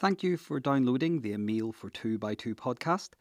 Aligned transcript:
Thank 0.00 0.22
you 0.22 0.36
for 0.36 0.60
downloading 0.60 1.22
the 1.22 1.32
A 1.32 1.38
Meal 1.38 1.72
for 1.72 1.90
Two 1.90 2.18
by 2.18 2.36
Two 2.36 2.54
podcast. 2.54 3.14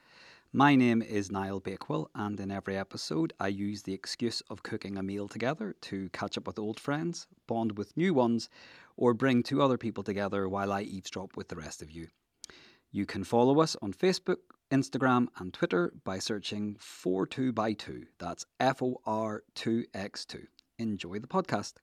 My 0.53 0.75
name 0.75 1.01
is 1.01 1.31
Niall 1.31 1.59
Bakewell, 1.59 2.11
and 2.13 2.39
in 2.39 2.51
every 2.51 2.77
episode, 2.77 3.33
I 3.39 3.47
use 3.47 3.81
the 3.81 3.95
excuse 3.95 4.41
of 4.41 4.61
cooking 4.61 4.95
a 4.95 5.01
meal 5.01 5.27
together 5.27 5.75
to 5.81 6.09
catch 6.09 6.37
up 6.37 6.45
with 6.45 6.59
old 6.59 6.79
friends, 6.79 7.25
bond 7.47 7.79
with 7.79 7.97
new 7.97 8.13
ones, 8.13 8.47
or 8.95 9.15
bring 9.15 9.41
two 9.41 9.59
other 9.59 9.79
people 9.79 10.03
together 10.03 10.47
while 10.47 10.71
I 10.71 10.83
eavesdrop 10.83 11.35
with 11.35 11.47
the 11.47 11.55
rest 11.55 11.81
of 11.81 11.89
you. 11.89 12.09
You 12.91 13.07
can 13.07 13.23
follow 13.23 13.59
us 13.59 13.75
on 13.81 13.91
Facebook, 13.91 14.37
Instagram, 14.69 15.29
and 15.39 15.51
Twitter 15.51 15.91
by 16.03 16.19
searching 16.19 16.75
42 16.79 17.53
by 17.53 17.73
2. 17.73 18.05
That's 18.19 18.45
F 18.59 18.83
O 18.83 19.01
R 19.03 19.41
2X2. 19.55 20.45
Enjoy 20.77 21.17
the 21.17 21.27
podcast. 21.27 21.73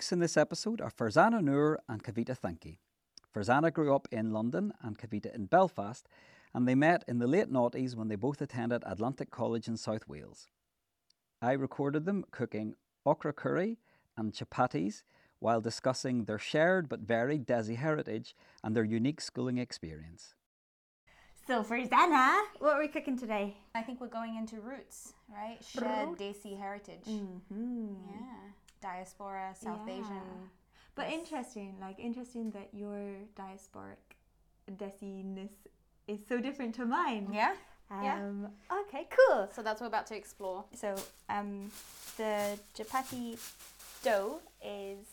The 0.00 0.04
cooks 0.04 0.12
in 0.12 0.20
this 0.20 0.38
episode 0.38 0.80
are 0.80 0.90
Farzanah 0.90 1.44
Noor 1.44 1.78
and 1.86 2.02
Kavita 2.02 2.34
Thanki. 2.34 2.78
Farzanah 3.34 3.70
grew 3.70 3.94
up 3.94 4.08
in 4.10 4.32
London 4.32 4.72
and 4.80 4.98
Kavita 4.98 5.34
in 5.34 5.44
Belfast, 5.44 6.08
and 6.54 6.66
they 6.66 6.74
met 6.74 7.04
in 7.06 7.18
the 7.18 7.26
late 7.26 7.52
noughties 7.52 7.94
when 7.94 8.08
they 8.08 8.16
both 8.16 8.40
attended 8.40 8.82
Atlantic 8.86 9.30
College 9.30 9.68
in 9.68 9.76
South 9.76 10.08
Wales. 10.08 10.46
I 11.42 11.52
recorded 11.52 12.06
them 12.06 12.24
cooking 12.30 12.76
okra 13.04 13.34
curry 13.34 13.76
and 14.16 14.32
chapatis 14.32 15.02
while 15.38 15.60
discussing 15.60 16.24
their 16.24 16.38
shared 16.38 16.88
but 16.88 17.00
varied 17.00 17.46
Desi 17.46 17.76
heritage 17.76 18.34
and 18.64 18.74
their 18.74 18.84
unique 18.84 19.20
schooling 19.20 19.58
experience. 19.58 20.34
So 21.46 21.62
for 21.62 21.76
Zana, 21.78 22.40
what 22.58 22.76
are 22.76 22.78
we 22.78 22.88
cooking 22.88 23.18
today? 23.18 23.58
I 23.74 23.82
think 23.82 24.00
we're 24.00 24.06
going 24.06 24.36
into 24.36 24.60
roots, 24.60 25.12
right? 25.28 25.58
Shared 25.62 26.16
Desi 26.16 26.58
heritage. 26.58 27.04
Mm-hmm. 27.06 27.94
Yeah. 28.08 28.52
Diaspora, 28.80 29.54
South 29.54 29.88
Asian. 29.88 30.50
But 30.94 31.08
Yes. 31.10 31.18
interesting, 31.20 31.76
like 31.80 31.98
interesting 31.98 32.50
that 32.52 32.68
your 32.72 33.14
diasporic 33.36 34.02
desiness 34.70 35.50
is 36.06 36.20
so 36.28 36.40
different 36.40 36.74
to 36.76 36.84
mine. 36.84 37.28
Yeah. 37.32 37.54
Um, 37.90 38.04
yeah. 38.04 38.78
Okay, 38.82 39.08
cool. 39.10 39.48
So 39.54 39.62
that's 39.62 39.80
what 39.80 39.86
we're 39.90 39.96
about 39.96 40.06
to 40.08 40.16
explore. 40.16 40.64
So 40.74 40.94
um, 41.28 41.70
the 42.16 42.58
chapati 42.76 43.38
dough 44.02 44.40
is 44.64 45.06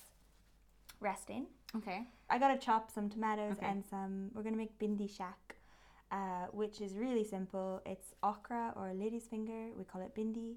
resting. 0.99 1.47
Okay. 1.75 2.03
I 2.29 2.37
gotta 2.39 2.57
chop 2.57 2.91
some 2.91 3.09
tomatoes 3.09 3.53
Okay. 3.57 3.65
and 3.67 3.83
some. 3.85 4.31
We're 4.33 4.43
gonna 4.43 4.57
make 4.57 4.77
bhindi 4.79 5.09
shak, 5.09 5.55
uh, 6.11 6.47
which 6.51 6.81
is 6.81 6.93
really 6.95 7.23
simple. 7.23 7.81
It's 7.85 8.13
okra 8.23 8.73
or 8.75 8.93
lady's 8.93 9.27
finger. 9.27 9.69
We 9.77 9.83
call 9.83 10.01
it 10.01 10.13
bhindi. 10.15 10.55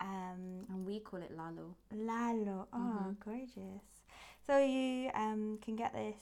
Um, 0.00 0.64
And 0.70 0.86
we 0.86 1.00
call 1.00 1.20
it 1.20 1.32
lalo. 1.36 1.76
Lalo. 1.92 2.68
Oh, 2.72 2.78
Mhm. 2.78 3.16
gorgeous. 3.24 3.84
So 4.46 4.58
you 4.58 5.10
um, 5.14 5.58
can 5.64 5.76
get 5.76 5.92
this. 5.92 6.16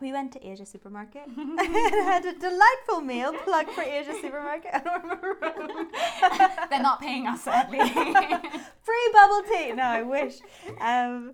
We 0.00 0.12
went 0.12 0.32
to 0.32 0.40
Asia 0.46 0.66
Supermarket 0.66 1.26
and 1.26 1.58
had 2.12 2.24
a 2.26 2.34
delightful 2.34 3.00
meal. 3.00 3.32
Plug 3.44 3.66
for 3.70 3.82
Asia 3.82 4.12
Supermarket. 4.20 4.70
I 4.74 4.80
don't 4.80 5.02
remember. 5.02 5.38
They're 6.70 6.82
not 6.82 7.00
paying 7.00 7.26
us, 7.26 7.42
sadly. 7.42 7.78
Free 7.78 9.08
bubble 9.12 9.42
tea. 9.50 9.72
No, 9.72 9.84
I 9.84 10.02
wish. 10.02 10.34
Um, 10.80 11.32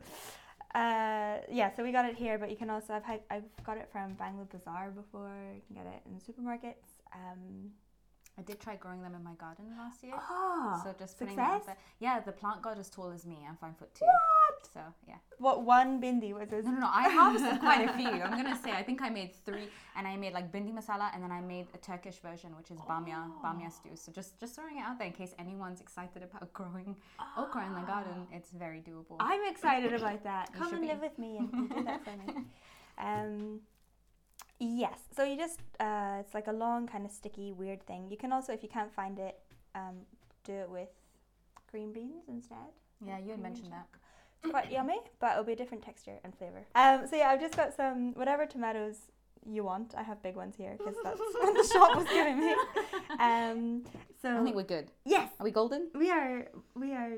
uh, 0.75 1.39
yeah, 1.51 1.71
so 1.75 1.83
we 1.83 1.91
got 1.93 2.05
it 2.05 2.15
here, 2.15 2.39
but 2.39 2.51
you 2.51 2.57
can 2.57 2.71
also 2.71 2.95
I've 2.95 3.05
had, 3.05 3.21
I've 3.31 3.51
got 3.65 3.77
it 3.79 3.89
from 3.91 4.15
Bangla 4.17 4.49
Bazaar 4.49 4.91
before. 4.91 5.33
You 5.57 5.63
can 5.67 5.75
get 5.83 5.87
it 5.95 6.03
in 6.07 6.21
supermarkets. 6.21 6.89
Um, 7.15 7.73
I 8.39 8.43
did 8.43 8.61
try 8.61 8.77
growing 8.77 9.03
them 9.03 9.15
in 9.15 9.23
my 9.23 9.35
garden 9.35 9.67
last 9.77 10.03
year. 10.03 10.15
oh, 10.17 10.81
so 10.83 10.95
just 10.99 11.19
putting 11.19 11.37
success. 11.37 11.67
there. 11.67 11.77
Yeah, 12.01 12.21
the 12.21 12.33
plant 12.33 12.63
got 12.63 12.79
as 12.79 12.89
tall 12.89 13.11
as 13.11 13.27
me. 13.27 13.39
I'm 13.47 13.57
five 13.57 13.77
foot 13.77 13.95
two. 13.95 14.07
What? 14.07 14.67
So 14.73 14.81
yeah. 15.07 15.17
What 15.39 15.65
one 15.65 16.01
bhindi 16.01 16.33
was 16.33 16.49
this? 16.49 16.65
No, 16.65 16.71
no, 16.71 16.81
no. 16.81 16.91
I 16.91 17.11
harvested 17.11 17.61
quite 17.61 17.89
a 17.89 17.93
few. 17.93 18.09
I'm 18.09 18.37
gonna 18.43 18.57
say 18.57 18.73
I 18.73 18.83
think 18.83 19.03
I 19.03 19.11
made 19.11 19.35
three, 19.45 19.69
and 19.97 20.07
I 20.09 20.17
made 20.17 20.33
like 20.33 20.51
bhindi 20.51 20.73
masala, 20.73 21.11
and 21.15 21.23
then 21.23 21.31
I 21.31 21.41
made 21.43 21.67
a 21.75 21.79
Turkish 21.79 22.19
version, 22.21 22.57
which 22.57 22.71
is 22.71 22.79
bamia, 22.79 23.31
bamia 23.45 23.71
stew. 23.71 23.91
So 23.97 24.11
just 24.13 24.41
just 24.41 24.55
throwing 24.55 24.79
it 24.79 24.83
out 24.83 24.99
there 24.99 25.09
in 25.09 25.13
case 25.13 25.35
anyone's 25.39 25.81
excited 25.83 26.23
about 26.23 26.53
growing 26.59 26.97
okra 27.37 27.67
in 27.67 27.75
the 27.75 27.83
garden. 27.83 28.27
It's 28.33 28.51
very 28.51 28.81
doable. 28.81 29.17
I'm 29.21 29.45
excited 29.51 29.93
about 29.93 30.25
that. 30.25 30.55
Come 30.55 30.73
and 30.73 30.81
be. 30.81 30.89
live 30.89 31.01
with 31.01 31.19
me 31.19 31.37
and, 31.37 31.53
and 31.53 31.71
do 31.71 31.85
that 31.85 32.03
for 32.05 32.17
me. 32.17 32.45
Um, 32.99 33.61
yes. 34.63 34.99
So 35.17 35.25
you 35.25 35.37
just 35.37 35.61
uh, 35.81 36.17
it's 36.21 36.35
like 36.35 36.47
a 36.47 36.53
long 36.53 36.87
kind 36.87 37.05
of 37.05 37.11
sticky 37.13 37.53
weird 37.53 37.85
thing. 37.87 38.09
You 38.11 38.17
can 38.17 38.33
also, 38.33 38.53
if 38.53 38.63
you 38.63 38.69
can't 38.69 38.93
find 38.95 39.19
it, 39.19 39.39
um, 39.75 39.97
do 40.45 40.53
it 40.53 40.71
with 40.71 40.89
green 41.71 41.93
beans 41.93 42.25
instead. 42.29 42.57
yeah, 43.05 43.19
you 43.19 43.31
had 43.31 43.41
mentioned 43.41 43.73
that. 43.73 43.87
It's 44.43 44.51
quite 44.51 44.71
yummy, 44.73 44.99
but 45.21 45.33
it'll 45.33 45.45
be 45.45 45.53
a 45.53 45.57
different 45.57 45.83
texture 45.85 46.19
and 46.25 46.35
flavor. 46.37 46.63
Um, 46.75 47.07
so 47.09 47.17
yeah, 47.17 47.29
I've 47.29 47.41
just 47.41 47.57
got 47.57 47.75
some 47.75 48.13
whatever 48.15 48.47
tomatoes 48.47 48.97
you 49.45 49.65
want. 49.65 49.95
I 49.97 50.03
have 50.03 50.23
big 50.23 50.37
ones 50.37 50.55
here 50.57 50.75
because 50.79 50.95
that's 51.03 51.19
what 51.41 51.55
the 51.55 51.69
shop 51.73 51.97
was 51.97 52.07
giving 52.09 52.39
me. 52.41 52.55
Um, 53.19 53.85
so 54.21 54.39
I 54.41 54.43
think 54.45 54.55
we're 54.57 54.63
good. 54.63 54.91
yes, 55.05 55.31
Are 55.41 55.45
we 55.45 55.51
golden? 55.51 55.89
we 55.95 56.11
are. 56.11 56.47
We 56.75 56.93
are 56.93 57.13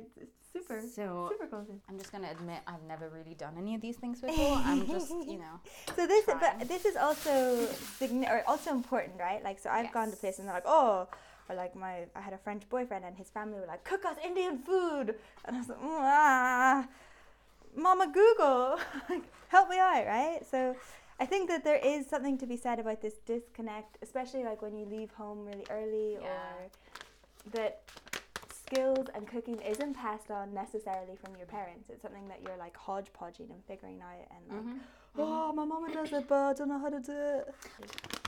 super 0.55 0.81
So 0.81 1.29
super 1.33 1.47
golden. 1.47 1.81
I'm 1.89 1.99
just 1.99 2.13
gonna 2.13 2.31
admit 2.31 2.61
I've 2.67 2.83
never 2.89 3.11
really 3.11 3.35
done 3.35 3.55
any 3.59 3.75
of 3.75 3.81
these 3.81 3.97
things 3.97 4.21
before. 4.21 4.57
I'm 4.65 4.87
just, 4.95 5.11
you 5.11 5.39
know. 5.39 5.61
So 5.97 6.07
this, 6.07 6.25
trying. 6.25 6.39
but 6.59 6.69
this 6.69 6.85
is 6.85 6.97
also 6.97 7.67
signi- 8.01 8.31
or 8.31 8.43
also 8.47 8.71
important, 8.71 9.15
right? 9.19 9.43
Like, 9.45 9.59
so 9.59 9.69
I've 9.71 9.93
gone 9.93 10.11
to 10.11 10.17
places 10.17 10.39
and 10.41 10.49
they're 10.49 10.55
like, 10.55 10.67
oh, 10.67 11.09
or 11.49 11.55
like 11.57 11.75
my, 11.77 12.07
I 12.17 12.21
had 12.21 12.33
a 12.33 12.39
French 12.39 12.63
boyfriend 12.71 13.05
and 13.05 13.15
his 13.17 13.29
family 13.29 13.59
were 13.61 13.67
like, 13.67 13.85
cook 13.85 14.05
us 14.07 14.17
Indian 14.25 14.59
food, 14.59 15.15
and 15.45 15.57
I 15.57 15.59
was 15.59 15.69
like, 15.69 15.81
"Mm, 15.81 16.01
ah, 16.01 16.87
Mama 17.77 18.07
Google, 18.07 18.79
like, 19.11 19.25
help 19.49 19.69
me 19.69 19.79
out, 19.79 20.07
right? 20.07 20.41
So. 20.51 20.77
I 21.21 21.27
think 21.27 21.49
that 21.49 21.63
there 21.63 21.77
is 21.79 22.09
something 22.09 22.37
to 22.39 22.45
be 22.47 22.57
said 22.57 22.81
about 22.81 23.01
this 23.01 23.15
disconnect, 23.25 23.99
especially 24.03 24.43
like 24.43 24.61
when 24.63 24.77
you 24.77 24.85
leave 24.85 25.13
home 25.13 25.47
really 25.47 25.65
early, 25.71 26.15
Yeah. 26.21 26.27
or 26.27 26.71
that 27.53 27.83
skills 28.67 29.07
and 29.15 29.27
cooking 29.27 29.59
isn't 29.61 29.95
passed 29.95 30.31
on 30.31 30.53
necessarily 30.55 31.17
from 31.23 31.37
your 31.37 31.47
parents. 31.47 31.91
It's 31.91 32.03
something 32.03 32.27
that 32.29 32.41
you're 32.43 32.57
like 32.57 32.77
hodgepodging 32.77 33.49
and 33.51 33.63
figuring 33.67 34.01
out, 34.01 34.27
and 34.31 34.43
like, 34.67 34.77
Mhm. 34.77 34.81
oh, 35.19 35.53
my 35.53 35.65
mama 35.65 35.93
does 35.93 36.13
it, 36.13 36.27
but 36.29 36.37
I 36.37 36.53
don't 36.55 36.69
know 36.69 36.79
how 36.79 36.89
to 36.91 37.01
do 37.01 37.13
it. 37.13 37.55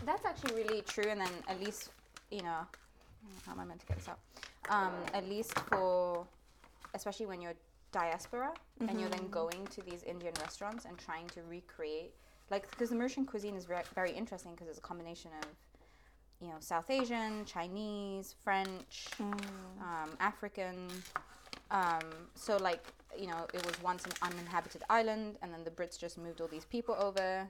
That's 0.04 0.24
actually 0.24 0.54
really 0.62 0.82
true, 0.82 1.04
and 1.08 1.20
then 1.20 1.32
at 1.48 1.58
least, 1.60 1.91
you 2.30 2.42
know, 2.42 2.66
how 3.44 3.52
am 3.52 3.60
I 3.60 3.64
meant 3.64 3.80
to 3.80 3.86
get 3.86 3.97
this 3.97 4.08
out? 4.08 4.19
Um, 4.69 4.92
at 5.14 5.24
least 5.28 5.58
for, 5.70 6.26
especially 6.94 7.26
when 7.26 7.41
you're 7.41 7.54
diaspora 7.92 8.53
and 8.80 9.00
you're 9.00 9.08
then 9.08 9.28
going 9.30 9.66
to 9.68 9.80
these 9.82 10.03
Indian 10.03 10.34
restaurants 10.41 10.84
and 10.84 10.98
trying 10.98 11.26
to 11.28 11.42
recreate, 11.44 12.12
like, 12.50 12.68
because 12.70 12.91
the 12.91 12.97
Mauritian 12.97 13.26
cuisine 13.26 13.56
is 13.56 13.64
very, 13.64 13.84
very 13.94 14.10
interesting 14.10 14.53
because 14.53 14.68
it's 14.68 14.78
a 14.78 14.82
combination 14.82 15.30
of, 15.42 15.48
you 16.41 16.48
know, 16.48 16.56
South 16.60 16.91
Asian, 16.91 17.44
Chinese, 17.44 18.34
French, 18.44 19.08
um, 19.20 20.10
African. 20.20 20.88
Um, 21.70 22.02
so 22.34 22.56
like 22.56 22.84
you 23.19 23.26
know, 23.26 23.47
it 23.54 23.64
was 23.64 23.80
once 23.82 24.04
an 24.04 24.12
uninhabited 24.20 24.82
island, 24.91 25.38
and 25.41 25.52
then 25.52 25.64
the 25.64 25.70
Brits 25.70 25.98
just 25.98 26.19
moved 26.19 26.41
all 26.42 26.48
these 26.48 26.66
people 26.66 26.94
over, 26.98 27.48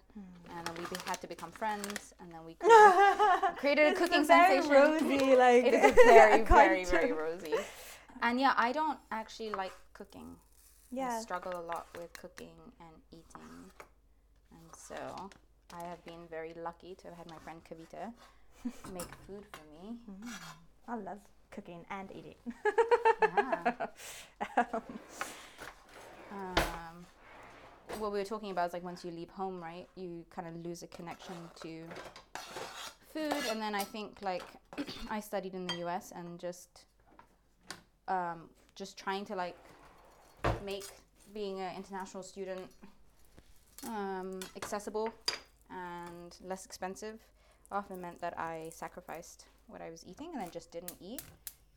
and 0.50 0.66
then 0.66 0.74
we 0.78 0.84
be- 0.84 1.02
had 1.06 1.20
to 1.22 1.26
become 1.26 1.50
friends, 1.50 2.14
and 2.20 2.30
then 2.32 2.44
we 2.46 2.54
created, 2.60 3.56
created 3.56 3.86
a 3.88 3.94
cooking 3.96 4.20
a 4.20 4.24
very 4.24 4.60
sensation. 4.60 4.70
rosy, 4.72 5.36
like 5.36 5.64
it 5.64 5.74
is 5.74 5.94
very, 5.94 6.42
very, 6.44 6.84
very 6.84 7.12
rosy. 7.12 7.54
And 8.22 8.38
yeah, 8.40 8.54
I 8.56 8.70
don't 8.72 8.98
actually 9.10 9.50
like 9.50 9.72
cooking. 9.92 10.36
I 10.92 10.96
Yeah. 10.96 11.18
struggle 11.20 11.52
a 11.58 11.64
lot 11.72 11.88
with 11.98 12.12
cooking 12.12 12.54
and 12.80 12.94
eating, 13.10 13.72
and 14.52 14.68
so 14.76 14.94
I 15.74 15.82
have 15.82 16.02
been 16.04 16.28
very 16.30 16.54
lucky 16.54 16.94
to 16.94 17.08
have 17.08 17.16
had 17.16 17.28
my 17.28 17.38
friend 17.38 17.60
Kavita 17.68 18.12
make 18.92 19.08
food 19.26 19.44
for 19.52 19.84
me. 19.84 19.96
I 20.88 20.96
love 20.96 21.18
cooking 21.50 21.84
and 21.90 22.10
eating. 22.12 22.34
Yeah. 23.20 23.86
um, 26.32 27.06
what 27.98 28.12
we 28.12 28.18
were 28.18 28.24
talking 28.24 28.50
about 28.50 28.68
is 28.68 28.72
like 28.72 28.84
once 28.84 29.04
you 29.04 29.10
leave 29.10 29.30
home, 29.30 29.62
right? 29.62 29.86
You 29.96 30.24
kind 30.30 30.48
of 30.48 30.64
lose 30.64 30.82
a 30.82 30.86
connection 30.86 31.34
to 31.62 31.82
food, 33.12 33.34
and 33.50 33.60
then 33.60 33.74
I 33.74 33.84
think 33.84 34.18
like 34.22 34.44
I 35.10 35.20
studied 35.20 35.54
in 35.54 35.66
the 35.66 35.76
U.S. 35.76 36.12
and 36.14 36.38
just 36.38 36.84
um, 38.08 38.50
just 38.74 38.98
trying 38.98 39.24
to 39.26 39.34
like 39.34 39.56
make 40.64 40.84
being 41.32 41.60
an 41.60 41.74
international 41.76 42.22
student 42.22 42.60
um, 43.88 44.40
accessible 44.56 45.12
and 45.70 46.36
less 46.44 46.64
expensive 46.64 47.18
often 47.72 48.00
meant 48.00 48.20
that 48.20 48.38
I 48.38 48.70
sacrificed 48.72 49.44
what 49.66 49.80
I 49.82 49.90
was 49.90 50.04
eating 50.06 50.30
and 50.32 50.40
then 50.40 50.50
just 50.50 50.70
didn't 50.72 50.94
eat. 51.00 51.22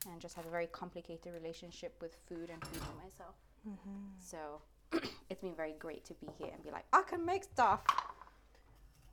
and 0.10 0.22
just 0.22 0.36
have 0.36 0.46
a 0.46 0.50
very 0.50 0.68
complicated 0.68 1.34
relationship 1.34 1.94
with 2.02 2.16
food 2.30 2.50
and 2.50 2.64
feeding 2.68 2.96
myself. 3.04 3.36
Mm-hmm. 3.68 4.06
So 4.18 4.62
it's 5.30 5.42
been 5.42 5.56
very 5.56 5.74
great 5.78 6.06
to 6.06 6.14
be 6.14 6.28
here 6.38 6.52
and 6.54 6.64
be 6.64 6.72
like, 6.72 6.86
I 6.94 7.02
can 7.02 7.26
make 7.26 7.44
stuff 7.44 7.82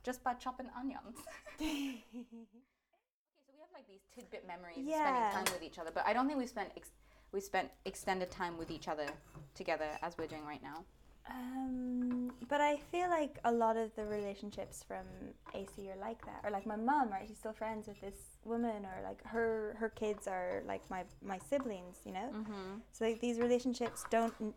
just 0.03 0.23
by 0.23 0.33
chopping 0.35 0.67
onions. 0.79 1.17
okay, 1.59 2.03
so 2.13 3.51
we 3.53 3.59
have 3.59 3.69
like 3.73 3.85
these 3.89 4.05
tidbit 4.15 4.47
memories 4.47 4.77
of 4.77 4.83
Yeah. 4.85 5.01
spending 5.03 5.31
time 5.45 5.53
with 5.53 5.61
each 5.63 5.77
other, 5.77 5.91
but 5.93 6.05
I 6.07 6.13
don't 6.13 6.25
think 6.25 6.39
we 6.39 6.47
spent 6.47 6.71
ex- 6.77 6.91
we 7.33 7.41
spent 7.41 7.69
extended 7.83 8.31
time 8.31 8.57
with 8.57 8.71
each 8.71 8.87
other 8.87 9.07
together 9.55 9.89
as 10.01 10.17
we're 10.17 10.27
doing 10.27 10.45
right 10.45 10.63
now. 10.63 10.85
Um, 11.29 12.31
but 12.47 12.61
I 12.61 12.77
feel 12.91 13.09
like 13.09 13.37
a 13.43 13.51
lot 13.51 13.77
of 13.77 13.93
the 13.95 14.05
relationships 14.05 14.83
from 14.87 15.05
AC 15.53 15.89
are 15.89 15.99
like 15.99 16.23
that, 16.25 16.41
or 16.43 16.51
like 16.51 16.65
my 16.65 16.75
mum, 16.75 17.09
right? 17.09 17.25
She's 17.27 17.37
still 17.37 17.53
friends 17.53 17.87
with 17.87 17.99
this 18.01 18.37
woman, 18.45 18.85
or 18.85 19.01
like 19.03 19.23
her 19.25 19.75
her 19.79 19.89
kids 19.89 20.27
are 20.27 20.63
like 20.65 20.89
my 20.89 21.03
my 21.21 21.39
siblings, 21.49 21.97
you 22.05 22.13
know. 22.13 22.29
Mm-hmm. 22.33 22.77
So 22.91 23.05
like 23.05 23.19
these 23.19 23.39
relationships 23.39 24.05
don't 24.09 24.33
n- 24.39 24.53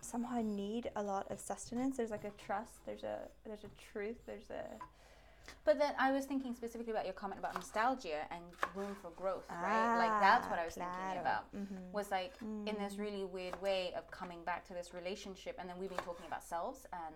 somehow 0.00 0.40
need 0.42 0.90
a 0.96 1.02
lot 1.02 1.30
of 1.30 1.40
sustenance. 1.40 1.96
There's 1.96 2.10
like 2.10 2.24
a 2.24 2.32
trust. 2.42 2.84
There's 2.86 3.02
a 3.02 3.28
there's 3.44 3.64
a 3.64 3.92
truth. 3.92 4.16
There's 4.26 4.50
a 4.50 4.64
But 5.64 5.78
then 5.78 5.92
I 5.98 6.12
was 6.12 6.26
thinking 6.26 6.54
specifically 6.54 6.92
about 6.92 7.04
your 7.06 7.14
comment 7.14 7.38
about 7.38 7.54
nostalgia 7.54 8.26
and 8.30 8.42
room 8.74 8.94
for 9.00 9.10
growth, 9.10 9.46
right? 9.50 9.96
Like 9.98 10.20
that's 10.20 10.46
what 10.48 10.58
I 10.58 10.64
was 10.64 10.76
Ah, 10.78 10.84
thinking 10.84 11.04
claro. 11.04 11.20
about. 11.20 11.54
Mhm. 11.56 11.92
Was 11.92 12.10
like 12.10 12.32
in 12.42 12.76
this 12.78 12.96
really 12.98 13.24
weird 13.24 13.60
way 13.62 13.92
of 13.96 14.10
coming 14.10 14.42
back 14.44 14.64
to 14.66 14.74
this 14.74 14.92
relationship, 14.94 15.56
and 15.58 15.68
then 15.68 15.76
we've 15.78 15.88
been 15.90 15.98
talking 16.04 16.26
about 16.26 16.42
selves 16.42 16.86
and 16.92 17.14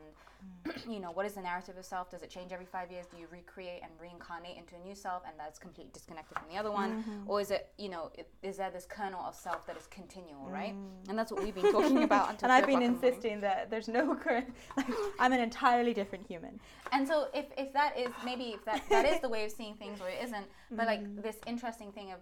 Mm. 0.64 0.86
you 0.94 1.00
know 1.00 1.10
what 1.10 1.26
is 1.26 1.32
the 1.34 1.40
narrative 1.40 1.76
of 1.76 1.84
self? 1.84 2.10
Does 2.10 2.22
it 2.22 2.30
change 2.30 2.52
every 2.52 2.64
five 2.64 2.92
years? 2.92 3.06
Do 3.06 3.16
you 3.16 3.26
recreate 3.32 3.82
and 3.82 3.90
reincarnate 4.00 4.56
into 4.56 4.76
a 4.76 4.78
new 4.78 4.94
self, 4.94 5.24
and 5.26 5.34
that's 5.36 5.58
completely 5.58 5.90
disconnected 5.92 6.38
from 6.38 6.48
the 6.48 6.56
other 6.56 6.70
one, 6.70 7.02
Mm-hmm. 7.02 7.28
or 7.30 7.40
is 7.40 7.50
it 7.50 7.72
you 7.76 7.88
know 7.88 8.12
is 8.42 8.56
there 8.56 8.70
this 8.70 8.86
kernel 8.86 9.20
of 9.20 9.34
self 9.34 9.66
that 9.66 9.76
is 9.76 9.88
continual, 9.88 10.48
right? 10.48 10.74
And 11.08 11.18
that's 11.18 11.32
what 11.32 11.42
we've 11.42 11.54
been 11.56 11.72
talking 11.72 12.04
about 12.04 12.30
until 12.30 12.48
Mm. 12.48 12.52
and 12.52 12.52
I've 12.52 12.66
been 12.68 12.82
insisting 12.82 13.40
that 13.40 13.68
there's 13.68 13.88
no 13.88 14.14
current. 14.24 14.54
Like, 14.76 14.86
I'm 15.18 15.32
an 15.32 15.40
entirely 15.40 15.92
different 15.92 16.24
human. 16.28 16.60
And 16.92 17.06
so 17.06 17.28
if, 17.34 17.46
if 17.58 17.72
that 17.72 17.98
is 17.98 18.10
maybe 18.24 18.44
if 18.54 18.64
that, 18.64 18.82
that 18.90 19.04
is 19.06 19.20
the 19.20 19.28
way 19.28 19.44
of 19.44 19.50
seeing 19.52 19.74
things 19.74 20.00
or 20.00 20.08
it 20.08 20.18
isn't, 20.22 20.46
but 20.70 20.86
like 20.86 21.02
Mm. 21.04 21.22
this 21.22 21.36
interesting 21.46 21.92
thing 21.92 22.12
of 22.12 22.20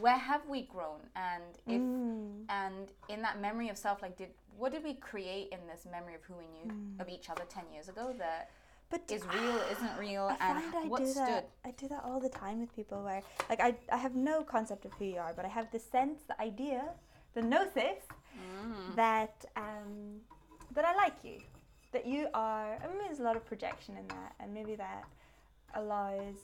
where 0.00 0.16
have 0.18 0.42
we 0.48 0.62
grown 0.62 1.00
and 1.14 1.44
if 1.66 1.80
Mm. 1.82 2.44
and 2.48 2.88
in 3.08 3.22
that 3.22 3.40
memory 3.40 3.68
of 3.68 3.76
self 3.78 4.02
like 4.02 4.16
did 4.16 4.30
what 4.56 4.72
did 4.72 4.82
we 4.84 4.94
create 4.94 5.48
in 5.52 5.60
this 5.66 5.86
memory 5.90 6.14
of 6.14 6.22
who 6.24 6.34
we 6.34 6.46
knew 6.48 6.70
of 6.98 7.08
each 7.08 7.30
other 7.30 7.42
10 7.48 7.64
years 7.72 7.88
ago 7.88 8.12
that 8.18 8.50
But 8.90 9.02
is 9.10 9.24
real 9.26 9.56
isn't 9.70 9.96
real 9.98 10.26
I 10.28 10.36
and 10.40 10.58
find 10.72 10.86
I 10.86 10.88
what 10.88 10.98
do 11.02 11.06
stood 11.10 11.24
that. 11.26 11.48
I 11.64 11.70
do 11.72 11.88
that 11.88 12.02
all 12.04 12.20
the 12.20 12.28
time 12.28 12.60
with 12.60 12.74
people 12.76 13.02
where, 13.02 13.22
like, 13.48 13.60
I, 13.60 13.74
I 13.90 13.96
have 13.96 14.14
no 14.14 14.42
concept 14.42 14.84
of 14.84 14.92
who 14.94 15.04
you 15.06 15.18
are, 15.18 15.32
but 15.34 15.44
I 15.44 15.48
have 15.48 15.70
the 15.70 15.78
sense, 15.78 16.18
the 16.28 16.38
idea, 16.40 16.82
the 17.34 17.42
gnosis 17.42 18.02
Mm. 18.36 18.94
that 18.96 19.44
um, 19.56 20.20
that 20.74 20.84
I 20.84 20.94
like 20.96 21.18
you, 21.24 21.38
that 21.92 22.04
you 22.06 22.28
are. 22.34 22.70
I 22.82 22.86
mean, 22.88 22.98
there's 23.06 23.20
a 23.20 23.22
lot 23.30 23.36
of 23.36 23.44
projection 23.46 23.96
in 23.96 24.06
that, 24.08 24.34
and 24.40 24.52
maybe 24.52 24.74
that 24.76 25.04
allows. 25.74 26.36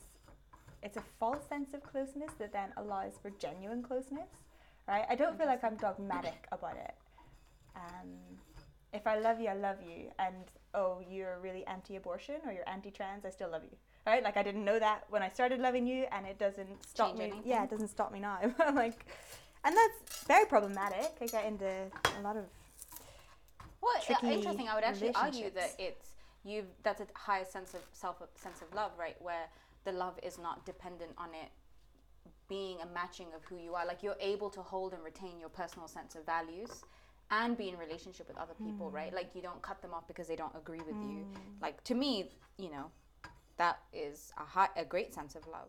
It's 0.82 0.96
a 0.96 1.02
false 1.18 1.46
sense 1.48 1.74
of 1.74 1.82
closeness 1.82 2.30
that 2.38 2.52
then 2.52 2.70
allows 2.76 3.12
for 3.20 3.30
genuine 3.38 3.82
closeness, 3.82 4.30
right? 4.88 5.04
I 5.10 5.14
don't 5.14 5.36
feel 5.36 5.46
like 5.46 5.62
I'm 5.62 5.76
dogmatic 5.76 6.46
about 6.52 6.76
it. 6.76 6.94
Um, 7.76 8.08
if 8.92 9.06
I 9.06 9.18
love 9.18 9.40
you, 9.40 9.48
I 9.48 9.54
love 9.54 9.76
you, 9.86 10.10
and 10.18 10.34
oh, 10.74 11.00
you're 11.08 11.38
really 11.42 11.66
anti-abortion 11.66 12.36
or 12.46 12.52
you're 12.52 12.68
anti-trans, 12.68 13.24
I 13.24 13.30
still 13.30 13.50
love 13.50 13.62
you, 13.64 13.76
right? 14.06 14.22
Like 14.22 14.36
I 14.36 14.42
didn't 14.42 14.64
know 14.64 14.78
that 14.78 15.04
when 15.10 15.22
I 15.22 15.28
started 15.28 15.60
loving 15.60 15.86
you, 15.86 16.06
and 16.12 16.26
it 16.26 16.38
doesn't 16.38 16.82
stop 16.86 17.08
Change 17.08 17.18
me. 17.18 17.24
anything? 17.26 17.42
Yeah, 17.44 17.64
it 17.64 17.70
doesn't 17.70 17.88
stop 17.88 18.10
me 18.10 18.20
now. 18.20 18.38
I'm 18.58 18.74
like, 18.74 19.04
and 19.64 19.76
that's 19.76 20.24
very 20.24 20.46
problematic. 20.46 21.12
I 21.20 21.26
get 21.26 21.44
into 21.44 21.66
a 21.66 22.22
lot 22.22 22.36
of 22.36 22.44
well 23.82 23.92
uh, 23.96 24.00
tricky 24.00 24.34
interesting 24.34 24.68
i 24.68 24.74
would 24.74 24.84
actually 24.84 25.14
argue 25.14 25.50
that 25.50 25.74
it's 25.78 26.10
you 26.44 26.64
that's 26.82 27.00
a 27.00 27.06
higher 27.14 27.44
sense 27.44 27.74
of 27.74 27.80
self 27.92 28.22
sense 28.34 28.62
of 28.62 28.74
love 28.74 28.92
right? 28.98 29.16
Where 29.20 29.46
the 29.84 29.92
love 29.92 30.18
is 30.22 30.38
not 30.38 30.64
dependent 30.66 31.12
on 31.16 31.28
it 31.30 31.50
being 32.48 32.78
a 32.80 32.86
matching 32.86 33.28
of 33.34 33.44
who 33.44 33.56
you 33.56 33.74
are. 33.74 33.86
Like 33.86 34.02
you're 34.02 34.16
able 34.20 34.50
to 34.50 34.60
hold 34.60 34.92
and 34.92 35.02
retain 35.02 35.38
your 35.38 35.48
personal 35.48 35.88
sense 35.88 36.16
of 36.16 36.26
values 36.26 36.82
and 37.30 37.56
be 37.56 37.68
in 37.68 37.78
relationship 37.78 38.26
with 38.26 38.36
other 38.36 38.54
people 38.54 38.90
mm. 38.90 38.94
right? 38.94 39.14
Like 39.14 39.30
you 39.34 39.42
don't 39.42 39.62
cut 39.62 39.80
them 39.82 39.94
off 39.94 40.08
because 40.08 40.26
they 40.26 40.36
don't 40.36 40.54
agree 40.56 40.80
with 40.80 40.96
you. 40.96 41.24
Mm. 41.24 41.36
Like 41.62 41.82
to 41.84 41.94
me 41.94 42.30
you 42.58 42.70
know 42.70 42.90
that 43.58 43.78
is 43.92 44.32
a 44.38 44.44
high, 44.44 44.68
a 44.76 44.84
great 44.84 45.14
sense 45.14 45.34
of 45.34 45.46
love. 45.46 45.68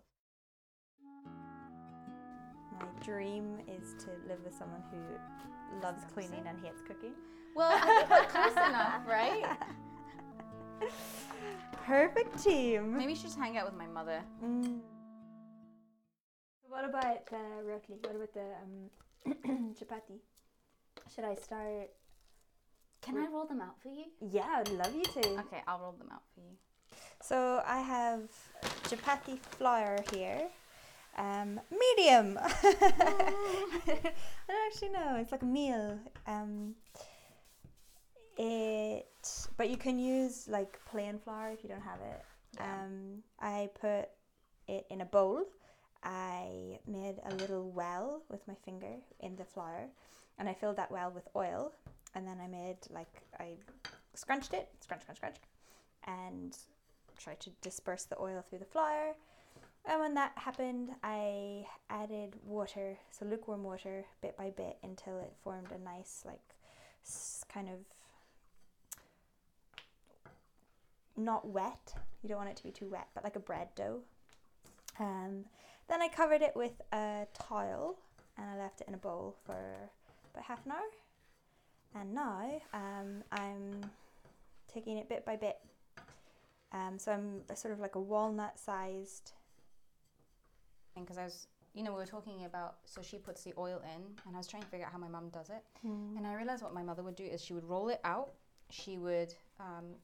My 2.80 2.88
dream 3.06 3.60
is 3.68 4.02
to 4.04 4.10
live 4.28 4.40
with 4.44 4.56
someone 4.56 4.82
who 4.90 5.82
loves 5.84 6.04
cleaning 6.14 6.46
and 6.48 6.58
hates 6.64 6.82
cooking. 6.88 7.14
well 7.56 7.72
i 7.74 7.80
think 7.80 8.10
we're 8.10 8.26
close 8.28 8.52
enough 8.70 9.06
right 9.08 9.58
Perfect 11.86 12.42
team. 12.44 12.96
maybe 12.98 13.12
you 13.12 13.16
should 13.16 13.26
just 13.26 13.38
hang 13.38 13.58
out 13.58 13.66
with 13.66 13.76
my 13.76 13.88
mother 13.88 14.22
Mm. 14.44 14.80
What 16.68 16.86
about 16.86 17.26
the 17.30 17.38
roti? 17.66 17.94
What 18.02 18.16
about 18.16 18.34
the 18.34 18.48
um, 18.64 19.74
chapati? 19.80 20.20
Should 21.14 21.26
I 21.26 21.36
start? 21.36 21.90
can 23.02 23.18
i 23.18 23.26
roll 23.34 23.46
them 23.46 23.60
out 23.62 23.82
for 23.82 23.90
you 23.90 24.06
Yeah, 24.22 24.46
I'd 24.60 24.70
love 24.70 24.94
you 24.96 25.04
to. 25.04 25.20
okay 25.40 25.62
i'll 25.68 25.80
roll 25.80 25.94
them 25.94 26.10
out 26.14 26.22
for 26.36 26.42
you 26.42 26.56
So 27.24 27.62
I 27.66 27.80
have 27.82 28.22
chapati 28.90 29.40
flour 29.58 29.98
here. 30.14 30.48
Um, 31.18 31.60
medium. 31.70 32.38
I 32.42 33.32
don't 34.48 34.66
actually 34.68 34.90
know. 34.90 35.18
It's 35.20 35.32
like 35.32 35.42
a 35.44 35.46
meal. 35.60 36.00
Um, 36.26 36.76
it, 38.38 39.48
but 39.58 39.70
you 39.70 39.78
can 39.78 40.00
use 40.00 40.48
like 40.48 40.80
plain 40.86 41.20
flour 41.20 41.50
if 41.52 41.64
you 41.64 41.70
don't 41.70 41.82
have 41.82 42.00
it. 42.02 42.22
Yeah. 42.56 42.84
Um, 42.84 43.24
I 43.40 43.70
put 43.80 44.10
it 44.68 44.86
in 44.90 45.02
a 45.02 45.06
bowl. 45.06 45.44
I 46.04 46.80
made 46.88 47.16
a 47.26 47.36
little 47.36 47.70
well 47.70 48.24
with 48.30 48.48
my 48.48 48.56
finger 48.66 48.96
in 49.20 49.36
the 49.36 49.46
flour, 49.46 49.88
and 50.40 50.50
I 50.50 50.54
filled 50.54 50.78
that 50.78 50.92
well 50.92 51.12
with 51.12 51.28
oil. 51.36 51.74
And 52.16 52.28
then 52.28 52.40
I 52.44 52.48
made 52.48 52.78
like 52.90 53.22
I 53.40 53.56
scrunched 54.16 54.54
it, 54.54 54.68
scrunch, 54.82 55.04
scrunch, 55.04 55.18
scrunch, 55.18 55.36
and 56.06 56.58
tried 57.18 57.40
to 57.42 57.52
disperse 57.62 58.04
the 58.04 58.20
oil 58.20 58.44
through 58.48 58.60
the 58.60 58.66
flour. 58.66 59.16
And 59.86 60.00
when 60.00 60.14
that 60.16 60.34
happened, 60.36 60.90
I 61.04 61.66
added 61.90 62.36
water, 62.46 62.98
so 63.12 63.26
lukewarm 63.26 63.64
water, 63.64 64.06
bit 64.22 64.38
by 64.38 64.52
bit 64.52 64.78
until 64.84 65.18
it 65.20 65.34
formed 65.44 65.72
a 65.72 65.80
nice, 65.84 66.24
like, 66.26 66.56
s- 67.04 67.44
kind 67.52 67.68
of 67.68 67.80
not 71.18 71.48
wet. 71.48 71.94
You 72.22 72.30
don't 72.30 72.38
want 72.38 72.50
it 72.50 72.56
to 72.58 72.64
be 72.64 72.72
too 72.72 72.90
wet, 72.90 73.08
but 73.14 73.24
like 73.24 73.36
a 73.36 73.40
bread 73.40 73.70
dough. 73.76 74.02
Um, 75.00 75.46
then 75.90 76.02
I 76.02 76.08
covered 76.08 76.42
it 76.42 76.54
with 76.56 76.82
a 76.94 77.28
towel 77.34 77.98
and 78.38 78.50
I 78.50 78.58
left 78.58 78.82
it 78.82 78.88
in 78.88 78.94
a 78.94 78.98
bowl 78.98 79.36
for 79.46 79.58
about 80.34 80.46
half 80.46 80.66
an 80.66 80.72
hour. 80.74 82.02
And 82.02 82.14
now 82.14 82.62
um, 82.74 83.24
I'm 83.32 83.82
taking 84.74 84.98
it 84.98 85.10
bit 85.10 85.26
by 85.26 85.36
bit. 85.36 85.58
Um, 86.72 86.98
so 86.98 87.12
I'm 87.12 87.42
a 87.50 87.56
sort 87.56 87.74
of 87.74 87.80
like 87.80 87.96
a 87.96 88.00
walnut 88.00 88.58
sized. 88.58 89.34
because 90.98 91.18
I 91.18 91.26
was, 91.26 91.48
you 91.74 91.84
know, 91.84 91.92
we 91.92 91.98
were 91.98 92.06
talking 92.06 92.46
about. 92.46 92.76
So 92.86 93.02
she 93.02 93.18
puts 93.18 93.44
the 93.44 93.54
oil 93.58 93.82
in, 93.96 94.02
and 94.26 94.36
I 94.36 94.38
was 94.38 94.48
trying 94.48 94.64
to 94.64 94.70
figure 94.70 94.86
out 94.86 94.92
how 94.94 94.98
my 94.98 95.10
mum 95.10 95.30
does 95.30 95.50
it, 95.50 95.64
and 96.18 96.26
I 96.26 96.34
realized 96.34 96.64
what 96.64 96.74
my 96.74 96.84
mother 96.84 97.04
would 97.04 97.16
do 97.16 97.24
is 97.26 97.44
she 97.44 97.54
would 97.54 97.66
roll 97.68 97.90
it 97.90 98.00
out. 98.06 98.32
She 98.70 98.98
would 98.98 99.34
um, 99.60 99.96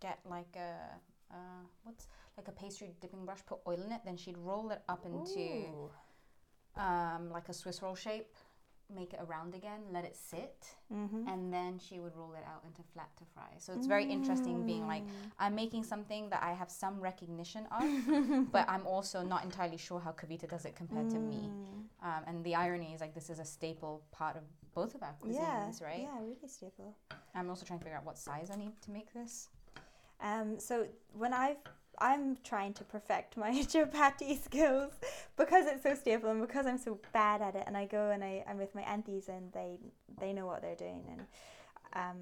get 0.00 0.18
like 0.28 0.54
a 0.56 1.34
uh, 1.34 1.64
what's 1.84 2.06
like 2.36 2.48
a 2.48 2.52
pastry 2.52 2.90
dipping 3.00 3.24
brush, 3.24 3.40
put 3.46 3.58
oil 3.66 3.80
in 3.84 3.92
it, 3.92 4.00
then 4.04 4.16
she'd 4.16 4.38
roll 4.38 4.70
it 4.70 4.82
up 4.88 5.04
into 5.04 5.88
um, 6.76 7.30
like 7.30 7.48
a 7.48 7.52
Swiss 7.52 7.82
roll 7.82 7.94
shape, 7.94 8.34
make 8.94 9.12
it 9.12 9.20
around 9.26 9.54
again, 9.54 9.80
let 9.92 10.04
it 10.04 10.14
sit, 10.16 10.66
Mm-hmm. 10.94 11.26
and 11.26 11.52
then 11.52 11.80
she 11.80 11.98
would 11.98 12.14
roll 12.14 12.34
it 12.34 12.44
out 12.46 12.62
into 12.64 12.80
flat 12.92 13.08
to 13.16 13.24
fry. 13.34 13.48
So 13.58 13.72
it's 13.72 13.88
very 13.88 14.04
interesting 14.04 14.64
being 14.64 14.86
like, 14.86 15.02
I'm 15.40 15.54
making 15.56 15.82
something 15.82 16.30
that 16.30 16.42
I 16.44 16.52
have 16.52 16.70
some 16.70 17.00
recognition 17.00 17.66
of, 17.72 18.52
but 18.52 18.68
I'm 18.68 18.86
also 18.86 19.22
not 19.22 19.42
entirely 19.42 19.78
sure 19.78 19.98
how 19.98 20.12
Kavita 20.12 20.48
does 20.48 20.64
it 20.64 20.76
compared 20.76 21.10
to 21.10 21.18
me. 21.18 21.50
Mm. 21.50 22.06
Um, 22.06 22.22
and 22.28 22.44
the 22.44 22.54
irony 22.54 22.92
is 22.94 23.00
like 23.00 23.14
this 23.14 23.30
is 23.30 23.40
a 23.40 23.44
staple 23.44 24.04
part 24.12 24.36
of 24.36 24.42
both 24.74 24.94
of 24.94 25.02
our 25.02 25.16
Yeah, 25.24 25.64
cuisines, 25.66 25.82
right? 25.82 26.02
Yeah, 26.02 26.20
really 26.20 26.46
staple. 26.46 26.94
I'm 27.34 27.48
also 27.50 27.64
trying 27.66 27.80
to 27.80 27.84
figure 27.84 27.98
out 27.98 28.04
what 28.04 28.18
size 28.18 28.50
I 28.52 28.56
need 28.56 28.80
to 28.82 28.90
make 28.92 29.12
this. 29.12 29.48
Um, 30.20 30.58
so 30.58 30.86
when 31.12 31.32
I've 31.32 31.56
I'm 31.98 32.36
trying 32.44 32.74
to 32.74 32.84
perfect 32.84 33.36
my 33.38 33.50
chapati 33.72 34.42
skills 34.42 34.92
because 35.36 35.64
it's 35.66 35.82
so 35.82 35.94
staple 35.94 36.30
and 36.30 36.40
because 36.42 36.66
I'm 36.66 36.76
so 36.78 36.98
bad 37.14 37.40
at 37.40 37.54
it 37.56 37.64
and 37.66 37.74
I 37.76 37.86
go 37.86 38.10
and 38.10 38.22
I, 38.22 38.44
I'm 38.46 38.58
with 38.58 38.74
my 38.74 38.82
aunties 38.82 39.28
and 39.28 39.50
they 39.52 39.78
they 40.20 40.32
know 40.34 40.44
what 40.46 40.60
they're 40.60 40.76
doing 40.76 41.04
and 41.10 41.20
um, 41.94 42.16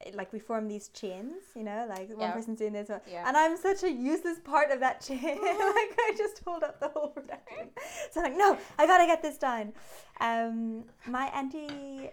it- 0.00 0.16
like 0.16 0.32
we 0.32 0.40
form 0.40 0.66
these 0.66 0.88
chains, 0.88 1.36
you 1.54 1.62
know, 1.62 1.86
like 1.88 2.08
one 2.10 2.18
Yeah. 2.20 2.32
person's 2.32 2.58
doing 2.58 2.72
this, 2.72 2.88
one, 2.88 3.00
Yeah. 3.08 3.24
and 3.28 3.36
I'm 3.36 3.56
such 3.56 3.84
a 3.84 3.90
useless 3.90 4.40
part 4.40 4.70
of 4.72 4.80
that 4.80 5.00
chain. 5.00 5.20
like 5.40 5.92
I 6.06 6.12
just 6.18 6.42
hold 6.44 6.64
up 6.64 6.80
the 6.80 6.88
whole 6.88 7.08
production. 7.10 7.70
So 8.10 8.20
I'm 8.20 8.24
like, 8.30 8.36
no, 8.36 8.58
I 8.78 8.86
gotta 8.88 9.06
get 9.06 9.22
this 9.22 9.38
done. 9.38 9.72
Um, 10.20 10.84
my 11.06 11.26
auntie 11.28 12.10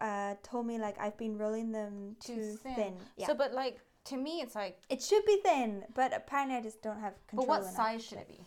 uh, 0.00 0.34
told 0.42 0.66
me 0.66 0.78
like 0.78 0.98
I've 0.98 1.16
been 1.16 1.38
rolling 1.38 1.70
them 1.70 2.16
too, 2.20 2.34
Too 2.34 2.56
thin. 2.64 2.74
thin. 2.74 2.94
Yeah. 3.16 3.28
So, 3.28 3.34
but 3.34 3.52
like 3.54 3.78
to 4.10 4.16
me, 4.16 4.40
it's 4.44 4.54
like, 4.54 4.78
it 4.88 5.02
should 5.02 5.24
be 5.24 5.38
thin, 5.44 5.84
but 5.94 6.14
apparently 6.14 6.56
I 6.56 6.62
just 6.62 6.80
don't 6.82 7.00
have 7.00 7.14
control. 7.26 7.46
but 7.46 7.48
what 7.48 7.60
enough 7.62 7.74
size 7.74 8.04
should 8.04 8.18
it 8.18 8.28
be? 8.28 8.40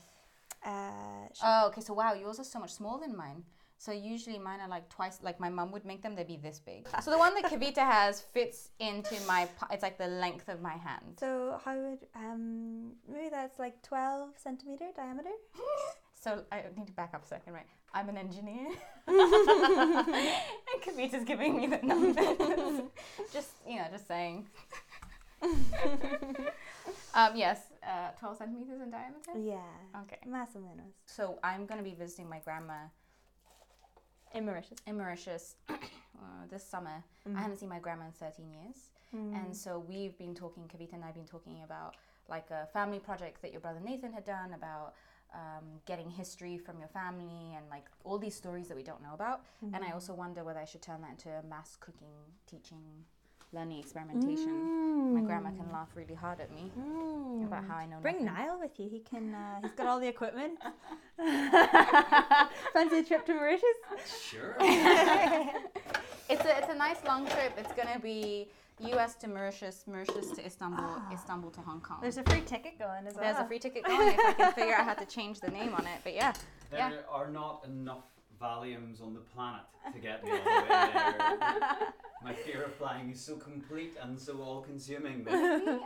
Uh, 0.65 1.27
Oh, 1.43 1.67
okay. 1.67 1.81
So 1.81 1.93
wow, 1.93 2.13
yours 2.13 2.39
are 2.39 2.43
so 2.55 2.59
much 2.59 2.71
smaller 2.73 3.01
than 3.05 3.15
mine. 3.17 3.43
So 3.77 3.91
usually 3.91 4.39
mine 4.39 4.61
are 4.61 4.69
like 4.69 4.87
twice. 4.87 5.19
Like 5.21 5.39
my 5.41 5.49
mum 5.49 5.71
would 5.73 5.83
make 5.83 6.01
them, 6.03 6.15
they'd 6.15 6.25
be 6.27 6.37
this 6.37 6.59
big. 6.59 6.87
So 7.03 7.11
the 7.11 7.17
one 7.17 7.33
that 7.35 7.51
Kavita 7.51 7.79
has 7.97 8.21
fits 8.21 8.69
into 8.79 9.15
my. 9.27 9.41
It's 9.71 9.83
like 9.83 9.97
the 9.97 10.07
length 10.07 10.47
of 10.47 10.61
my 10.61 10.77
hand. 10.77 11.17
so 11.19 11.59
how 11.65 11.75
would 11.77 11.99
um 12.15 12.93
maybe 13.11 13.27
that's 13.29 13.59
like 13.59 13.81
twelve 13.81 14.29
centimeter 14.37 14.85
diameter? 14.95 15.35
So 16.23 16.45
I 16.53 16.63
need 16.77 16.87
to 16.87 16.93
back 16.93 17.11
up 17.13 17.25
a 17.25 17.27
second, 17.27 17.51
right? 17.51 17.67
I'm 17.93 18.07
an 18.07 18.15
engineer, 18.17 18.67
and 19.07 20.81
Kavita's 20.81 21.25
giving 21.25 21.57
me 21.57 21.67
the 21.67 21.79
numbers. 21.83 22.15
just 23.33 23.51
you 23.67 23.75
know, 23.75 23.87
just 23.91 24.07
saying. 24.07 24.47
um, 27.13 27.35
yes, 27.35 27.59
uh, 27.83 28.09
12 28.19 28.37
centimeters 28.37 28.81
in 28.81 28.89
diameter. 28.89 29.31
Yeah, 29.39 30.01
Okay. 30.03 30.17
más 30.27 30.55
o 30.55 30.59
menos. 30.59 30.93
So 31.05 31.37
I'm 31.43 31.65
gonna 31.65 31.83
be 31.83 31.93
visiting 31.93 32.29
my 32.29 32.39
grandma 32.39 32.87
In 34.33 34.45
Mauritius. 34.45 34.79
in 34.87 34.97
Mauritius 34.97 35.55
uh, 35.69 35.75
this 36.49 36.63
summer. 36.63 37.03
I 37.35 37.41
haven't 37.41 37.57
seen 37.59 37.69
my 37.69 37.79
grandma 37.79 38.05
in 38.05 38.11
13 38.13 38.49
years. 38.49 38.89
And 39.13 39.55
so 39.55 39.77
we've 39.87 40.17
been 40.17 40.33
talking, 40.33 40.63
Kavita 40.63 40.93
and 40.93 41.03
I 41.03 41.07
have 41.07 41.15
been 41.15 41.27
talking 41.27 41.61
about 41.63 41.95
like 42.27 42.49
a 42.49 42.65
family 42.73 42.97
project 42.97 43.43
that 43.43 43.51
your 43.51 43.61
brother 43.61 43.79
Nathan 43.79 44.11
had 44.11 44.25
done 44.25 44.53
about 44.55 44.95
um, 45.35 45.65
getting 45.85 46.09
history 46.09 46.57
from 46.57 46.79
your 46.79 46.87
family 46.87 47.53
and 47.55 47.63
like 47.69 47.85
all 48.03 48.17
these 48.17 48.33
stories 48.33 48.67
that 48.69 48.75
we 48.75 48.81
don't 48.81 49.03
know 49.03 49.13
about. 49.13 49.41
And 49.71 49.83
I 49.85 49.91
also 49.91 50.15
wonder 50.15 50.43
whether 50.43 50.59
I 50.59 50.65
should 50.65 50.81
turn 50.81 51.01
that 51.01 51.11
into 51.11 51.29
a 51.29 51.43
mass 51.43 51.77
cooking, 51.79 52.17
teaching, 52.47 53.05
learning 53.53 53.79
experimentation. 53.79 55.13
My 55.13 55.21
grandma 55.21 55.49
can 55.49 55.65
mm. 55.65 55.73
laugh 55.73 55.89
really 55.95 56.15
hard 56.15 56.39
at 56.39 56.51
me 56.53 56.71
mm. 56.77 57.45
about 57.45 57.65
how 57.65 57.75
I 57.75 57.85
know 57.85 57.97
Bring 58.01 58.25
nothing. 58.25 58.45
Niall 58.45 58.59
with 58.59 58.79
you. 58.79 58.89
He 58.89 58.99
can. 58.99 59.33
Uh, 59.33 59.59
he's 59.63 59.71
got 59.71 59.87
all 59.87 59.99
the 59.99 60.07
equipment. 60.07 60.59
Fancy 62.73 62.99
a 62.99 63.03
trip 63.03 63.25
to 63.25 63.33
Mauritius? 63.33 63.77
Sure. 64.29 64.55
It's 66.29 66.45
a, 66.45 66.57
it's 66.57 66.69
a 66.69 66.75
nice 66.75 67.03
long 67.05 67.27
trip. 67.27 67.53
It's 67.57 67.73
going 67.73 67.93
to 67.93 67.99
be 67.99 68.47
US 68.79 69.15
to 69.15 69.27
Mauritius, 69.27 69.83
Mauritius 69.87 70.31
to 70.31 70.45
Istanbul, 70.45 70.85
ah. 70.87 71.13
Istanbul 71.13 71.51
to 71.51 71.61
Hong 71.61 71.81
Kong. 71.81 71.99
There's 72.01 72.17
a 72.17 72.23
free 72.23 72.41
ticket 72.41 72.79
going 72.79 73.05
as 73.05 73.15
well. 73.15 73.23
There's 73.23 73.37
a 73.37 73.45
free 73.45 73.59
ticket 73.59 73.83
going 73.83 74.13
if 74.13 74.19
I 74.19 74.33
can 74.33 74.53
figure 74.53 74.73
out 74.73 74.85
how 74.85 74.93
to 74.93 75.05
change 75.05 75.41
the 75.41 75.51
name 75.51 75.73
on 75.73 75.81
it. 75.81 75.99
But 76.03 76.15
yeah, 76.15 76.33
There 76.71 76.79
Yeah. 76.79 77.01
are 77.09 77.29
not 77.29 77.65
enough 77.65 78.05
Valiums 78.43 79.01
on 79.01 79.13
the 79.13 79.21
planet 79.21 79.61
to 79.93 79.99
get 79.99 80.23
me 80.23 80.31
all 80.31 80.37
the 80.37 80.61
way 80.61 80.67
there. 80.69 81.77
My 82.23 82.33
fear 82.33 82.63
of 82.63 82.73
flying 82.75 83.09
is 83.11 83.19
so 83.19 83.35
complete 83.37 83.95
and 84.01 84.19
so 84.19 84.41
all-consuming. 84.41 85.23
That, 85.23 85.33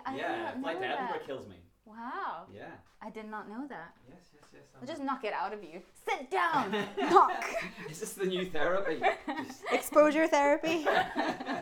I 0.05 0.11
did 0.11 0.19
yeah, 0.21 0.43
not 0.55 0.59
flight 0.61 0.75
know 0.81 0.87
to 0.87 0.93
Edinburgh 0.93 1.17
that. 1.19 1.25
kills 1.27 1.47
me. 1.47 1.55
Wow, 1.85 2.45
Yeah. 2.53 2.65
I 3.01 3.09
did 3.11 3.29
not 3.29 3.47
know 3.47 3.65
that. 3.69 3.93
Yes, 4.09 4.17
yes, 4.33 4.43
yes. 4.53 4.63
I'll 4.81 4.87
just 4.87 5.01
knock 5.03 5.23
it 5.23 5.33
out 5.33 5.53
of 5.53 5.63
you. 5.63 5.81
Sit 6.07 6.29
down. 6.41 6.71
Knock. 6.97 7.45
Is 7.89 7.99
this 7.99 8.13
the 8.13 8.25
new 8.25 8.45
therapy? 8.49 8.99
Just- 9.47 9.63
Exposure 9.71 10.27
therapy. 10.27 10.83
yeah, 10.85 11.61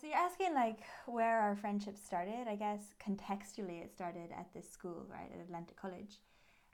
so 0.00 0.06
you're 0.06 0.16
asking 0.16 0.54
like 0.54 0.80
where 1.06 1.40
our 1.40 1.56
friendship 1.56 1.96
started. 1.96 2.46
I 2.48 2.56
guess 2.56 2.80
contextually 3.04 3.82
it 3.82 3.92
started 3.94 4.30
at 4.36 4.46
this 4.54 4.68
school, 4.70 5.06
right, 5.10 5.30
at 5.34 5.40
Atlantic 5.40 5.76
College, 5.76 6.20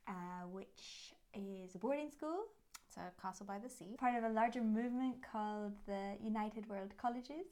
uh, 0.08 0.46
which 0.50 1.12
is 1.38 1.74
a 1.74 1.78
boarding 1.78 2.10
school, 2.10 2.44
It's 2.86 2.96
a 2.96 3.10
castle 3.20 3.46
by 3.46 3.58
the 3.58 3.68
sea. 3.68 3.96
part 3.98 4.16
of 4.16 4.24
a 4.24 4.28
larger 4.28 4.62
movement 4.62 5.16
called 5.32 5.72
the 5.86 6.16
United 6.22 6.68
World 6.68 6.92
Colleges. 7.00 7.46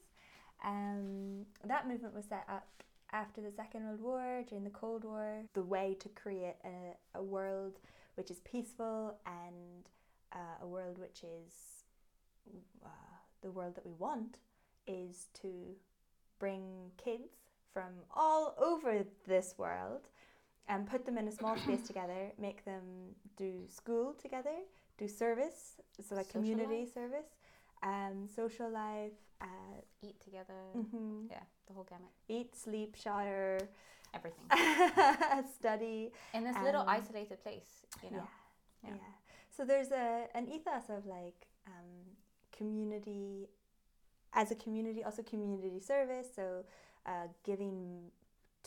Um, 0.64 1.47
that 1.64 1.87
movement 1.87 2.14
was 2.14 2.25
set 2.25 2.45
up 2.49 2.66
after 3.12 3.40
the 3.40 3.52
Second 3.52 3.85
World 3.85 4.00
War, 4.00 4.43
during 4.49 4.64
the 4.64 4.71
Cold 4.71 5.05
War. 5.05 5.43
The 5.55 5.62
way 5.62 5.97
to 6.00 6.09
create 6.11 6.57
a, 6.64 7.19
a 7.19 7.23
world 7.23 7.78
which 8.16 8.31
is 8.31 8.40
peaceful 8.40 9.19
and 9.26 9.88
uh, 10.33 10.62
a 10.62 10.66
world 10.66 10.99
which 10.99 11.23
is 11.23 11.85
uh, 12.85 12.88
the 13.43 13.50
world 13.50 13.75
that 13.76 13.87
we 13.87 13.93
want 13.93 14.38
is 14.87 15.26
to 15.43 15.49
bring 16.38 16.90
kids 16.97 17.35
from 17.73 17.90
all 18.14 18.55
over 18.59 19.05
this 19.26 19.55
world 19.59 20.09
and 20.68 20.87
put 20.87 21.04
them 21.06 21.16
in 21.18 21.28
a 21.28 21.32
small 21.32 21.56
space 21.56 21.82
together, 21.90 22.32
make 22.38 22.64
them 22.64 23.14
do 23.37 23.62
school 23.68 24.14
together, 24.20 24.56
do 24.99 25.06
service, 25.08 25.76
so 26.06 26.14
like 26.14 26.26
Social 26.26 26.40
community 26.40 26.80
life. 26.85 26.94
service, 26.94 27.26
um, 27.82 28.28
social 28.35 28.70
life, 28.70 29.12
uh, 29.40 29.76
Eat 30.02 30.18
together. 30.20 30.62
mhm, 30.75 31.28
Yeah, 31.30 31.42
the 31.66 31.73
whole 31.75 31.85
gamut. 31.88 32.11
eat, 32.28 32.54
sleep, 32.56 32.96
shower, 32.96 33.58
Everything. 34.14 34.46
study. 35.58 36.11
In 36.32 36.44
this 36.44 36.56
little 36.62 36.82
Um, 36.82 36.88
isolated 36.88 37.42
place, 37.42 37.85
you 38.02 38.11
know. 38.11 38.26
Yeah, 38.82 38.90
Yeah. 38.90 38.96
yeah. 38.96 39.12
So 39.50 39.64
there's 39.64 39.90
a 39.90 40.28
an 40.35 40.49
ethos 40.49 40.88
of 40.88 41.06
like 41.06 41.46
um, 41.66 42.16
community, 42.52 43.49
as 44.32 44.50
a 44.50 44.54
community, 44.54 45.02
also 45.04 45.23
community 45.23 45.80
service. 45.80 46.28
So 46.35 46.64
uh, 47.04 47.28
giving 47.44 48.11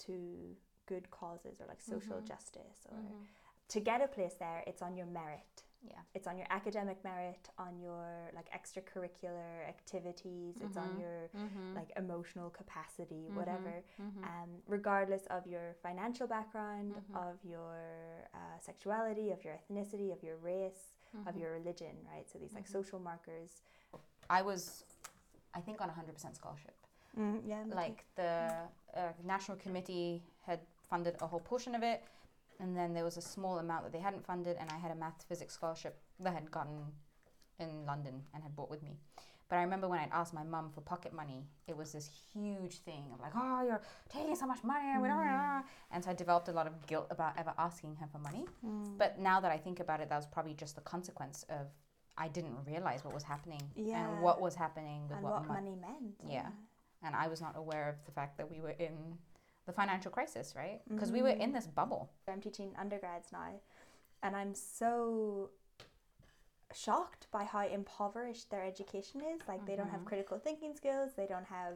to 0.06 0.56
good 0.94 1.06
causes 1.22 1.56
or 1.62 1.66
like 1.74 1.82
social 1.96 2.20
Mhm. 2.20 2.28
justice 2.32 2.80
or 2.92 2.98
Mhm. 2.98 3.26
to 3.74 3.80
get 3.90 4.00
a 4.08 4.10
place 4.18 4.36
there, 4.46 4.62
it's 4.70 4.82
on 4.88 4.94
your 5.00 5.10
merit. 5.20 5.56
Yeah. 5.94 6.02
It's 6.18 6.28
on 6.32 6.36
your 6.42 6.48
academic 6.60 6.98
merit, 7.12 7.44
on 7.66 7.74
your 7.88 8.06
like 8.38 8.50
extracurricular 8.60 9.52
activities. 9.74 10.56
It's 10.66 10.78
on 10.86 10.90
Mhm. 10.96 11.00
your 11.04 11.20
Mhm. 11.44 11.76
like 11.80 11.92
emotional 12.04 12.50
capacity, 12.60 13.24
Mhm. 13.30 13.36
whatever 13.40 13.74
um, 14.32 14.52
regardless 14.78 15.26
of 15.38 15.42
your 15.54 15.68
financial 15.86 16.28
background, 16.28 16.90
of 17.26 17.36
your 17.54 17.78
uh, 18.40 18.58
sexuality, 18.70 19.28
of 19.36 19.40
your 19.46 19.54
ethnicity, 19.60 20.12
of 20.12 20.22
your 20.28 20.38
race, 20.52 20.84
of 21.30 21.34
your 21.42 21.52
religion, 21.60 21.96
right? 22.14 22.28
So 22.30 22.36
these 22.44 22.54
like 22.60 22.68
social 22.68 23.00
markers. 23.00 23.52
I 24.40 24.42
was, 24.50 24.62
I 25.58 25.62
think, 25.66 25.78
on 25.84 25.88
a 25.90 25.96
hundred 26.00 26.14
percent 26.18 26.36
scholarship. 26.36 26.76
Mm, 27.18 27.38
yeah, 27.52 27.64
like 27.82 28.00
the 28.22 28.32
uh, 29.02 29.14
national 29.24 29.58
committee 29.66 30.12
had 30.50 30.60
funded 30.90 31.16
a 31.22 31.28
whole 31.28 31.40
portion 31.40 31.76
of 31.76 31.84
it 31.84 32.04
and 32.60 32.76
then 32.76 32.94
there 32.94 33.04
was 33.04 33.18
a 33.18 33.22
small 33.22 33.60
amount 33.60 33.84
that 33.84 33.94
they 33.94 34.00
hadn't 34.00 34.26
funded 34.26 34.58
and 34.60 34.70
i 34.72 34.78
had 34.78 34.92
a 34.92 34.96
math 34.96 35.24
physics 35.28 35.54
scholarship 35.54 35.98
that 36.20 36.32
i 36.32 36.34
had 36.34 36.50
gotten 36.52 36.80
in 37.60 37.86
london 37.86 38.22
and 38.34 38.44
had 38.44 38.56
brought 38.56 38.70
with 38.70 38.82
me 38.84 38.98
but 39.50 39.58
i 39.58 39.62
remember 39.62 39.88
when 39.88 40.00
i'd 40.00 40.10
asked 40.12 40.34
my 40.34 40.44
mum 40.44 40.70
for 40.74 40.82
pocket 40.82 41.14
money 41.14 41.46
it 41.68 41.76
was 41.78 41.92
this 41.92 42.10
huge 42.34 42.80
thing 42.80 43.04
of 43.14 43.20
like 43.20 43.32
oh 43.36 43.62
you're 43.66 43.82
taking 44.10 44.36
so 44.36 44.46
much 44.48 44.64
money 44.64 44.88
and 44.96 45.64
and 45.92 46.04
so 46.04 46.10
i 46.10 46.14
developed 46.14 46.48
a 46.50 46.52
lot 46.52 46.68
of 46.68 46.86
guilt 46.88 47.08
about 47.12 47.34
ever 47.38 47.54
asking 47.58 47.96
her 47.96 48.08
for 48.12 48.20
money 48.20 48.46
Mm. 48.66 48.98
but 48.98 49.20
now 49.20 49.40
that 49.40 49.52
i 49.52 49.58
think 49.58 49.80
about 49.80 50.00
it 50.02 50.10
that 50.10 50.16
was 50.18 50.26
probably 50.28 50.54
just 50.54 50.76
the 50.76 50.82
consequence 50.82 51.46
of 51.50 51.68
i 52.18 52.28
didn't 52.28 52.58
realize 52.66 53.04
what 53.06 53.14
was 53.14 53.24
happening 53.24 53.62
Yeah. 53.76 54.10
and 54.10 54.22
what 54.22 54.42
was 54.42 54.56
happening 54.56 55.04
with 55.04 55.12
and 55.14 55.24
what, 55.24 55.34
what 55.34 55.48
mon- 55.48 55.56
money 55.64 55.76
meant. 55.76 56.16
Yeah. 56.28 56.50
and 57.04 57.16
I 57.16 57.28
was 57.30 57.40
not 57.40 57.56
aware 57.56 57.88
of 57.88 57.96
the 58.06 58.12
fact 58.12 58.38
that 58.38 58.50
we 58.52 58.60
were 58.60 58.76
in 58.88 59.18
the 59.70 59.74
financial 59.82 60.12
crisis, 60.12 60.54
right? 60.56 60.82
Because 60.90 61.12
we 61.12 61.22
were 61.22 61.36
in 61.46 61.52
this 61.54 61.68
bubble. 61.68 62.10
I'm 62.28 62.42
teaching 62.42 62.72
undergrads 62.84 63.28
now, 63.32 63.52
and 64.24 64.36
I'm 64.36 64.54
so 64.56 65.52
shocked 66.74 67.28
by 67.32 67.44
how 67.44 67.68
impoverished 67.68 68.50
their 68.50 68.64
education 68.64 69.22
is. 69.22 69.42
Like 69.48 69.66
they 69.68 69.76
don't 69.76 69.90
have 69.96 70.02
Mhm. 70.02 70.06
critical 70.12 70.38
thinking 70.40 70.76
skills. 70.76 71.10
They 71.16 71.28
don't 71.28 71.46
have, 71.46 71.76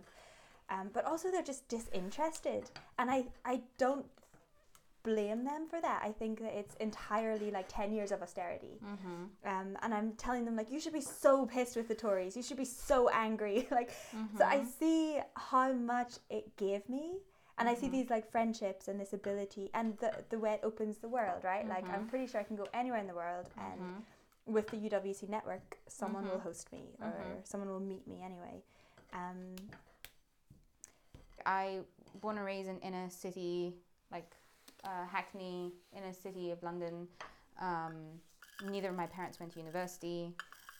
um, 0.69 0.89
but 0.95 1.05
also 1.05 1.29
they're 1.31 1.49
just 1.53 1.67
disinterested. 1.67 2.63
And 2.97 3.11
I 3.11 3.19
I 3.53 3.55
don't 3.77 4.07
blame 5.03 5.43
them 5.43 5.67
for 5.67 5.79
that. 5.81 5.99
I 6.09 6.11
think 6.13 6.39
that 6.39 6.53
it's 6.61 6.75
entirely 6.75 7.51
like 7.51 7.67
ten 7.79 7.91
years 7.97 8.11
of 8.11 8.21
austerity. 8.23 8.75
Mm-hmm. 8.91 9.23
Um, 9.53 9.77
and 9.83 9.93
I'm 9.93 10.13
telling 10.13 10.45
them 10.45 10.55
like 10.55 10.71
you 10.71 10.79
should 10.79 10.93
be 11.01 11.07
so 11.25 11.45
pissed 11.45 11.75
with 11.75 11.87
the 11.89 11.95
Tories. 12.05 12.35
You 12.37 12.43
should 12.47 12.61
be 12.65 12.71
so 12.89 13.09
angry. 13.09 13.67
like 13.79 13.91
so 14.37 14.43
I 14.45 14.63
see 14.79 15.19
how 15.51 15.73
much 15.73 16.13
it 16.29 16.45
gave 16.65 16.87
me. 16.89 17.05
And 17.59 17.69
I 17.69 17.75
see 17.75 17.87
these 17.87 18.09
like 18.09 18.29
friendships 18.31 18.87
and 18.87 18.99
this 18.99 19.13
ability 19.13 19.69
and 19.73 19.97
the 19.99 20.11
the 20.29 20.39
way 20.39 20.53
it 20.53 20.61
opens 20.63 20.97
the 20.97 21.07
world, 21.07 21.43
right? 21.43 21.67
Like 21.67 21.85
I'm 21.93 22.07
pretty 22.07 22.27
sure 22.27 22.39
I 22.41 22.43
can 22.43 22.55
go 22.55 22.67
anywhere 22.73 22.99
in 22.99 23.07
the 23.07 23.13
world 23.13 23.45
and 23.57 23.79
with 24.45 24.67
the 24.69 24.77
UWC 24.77 25.29
network, 25.29 25.77
someone 25.87 26.25
will 26.29 26.39
host 26.39 26.71
me 26.73 26.81
or 27.01 27.13
someone 27.45 27.69
will 27.69 27.79
meet 27.79 28.05
me 28.07 28.21
anyway. 28.25 28.61
Um, 29.13 29.55
I 31.45 31.79
born 32.21 32.37
and 32.37 32.45
raised 32.45 32.69
in 32.69 32.77
inner 32.79 33.09
city, 33.09 33.73
like 34.11 34.29
uh, 34.83 35.05
Hackney, 35.09 35.71
inner 35.95 36.13
city 36.13 36.51
of 36.51 36.61
London. 36.63 37.07
Um, 37.61 37.93
neither 38.69 38.89
of 38.89 38.95
my 38.95 39.05
parents 39.07 39.39
went 39.39 39.53
to 39.53 39.59
university. 39.59 40.33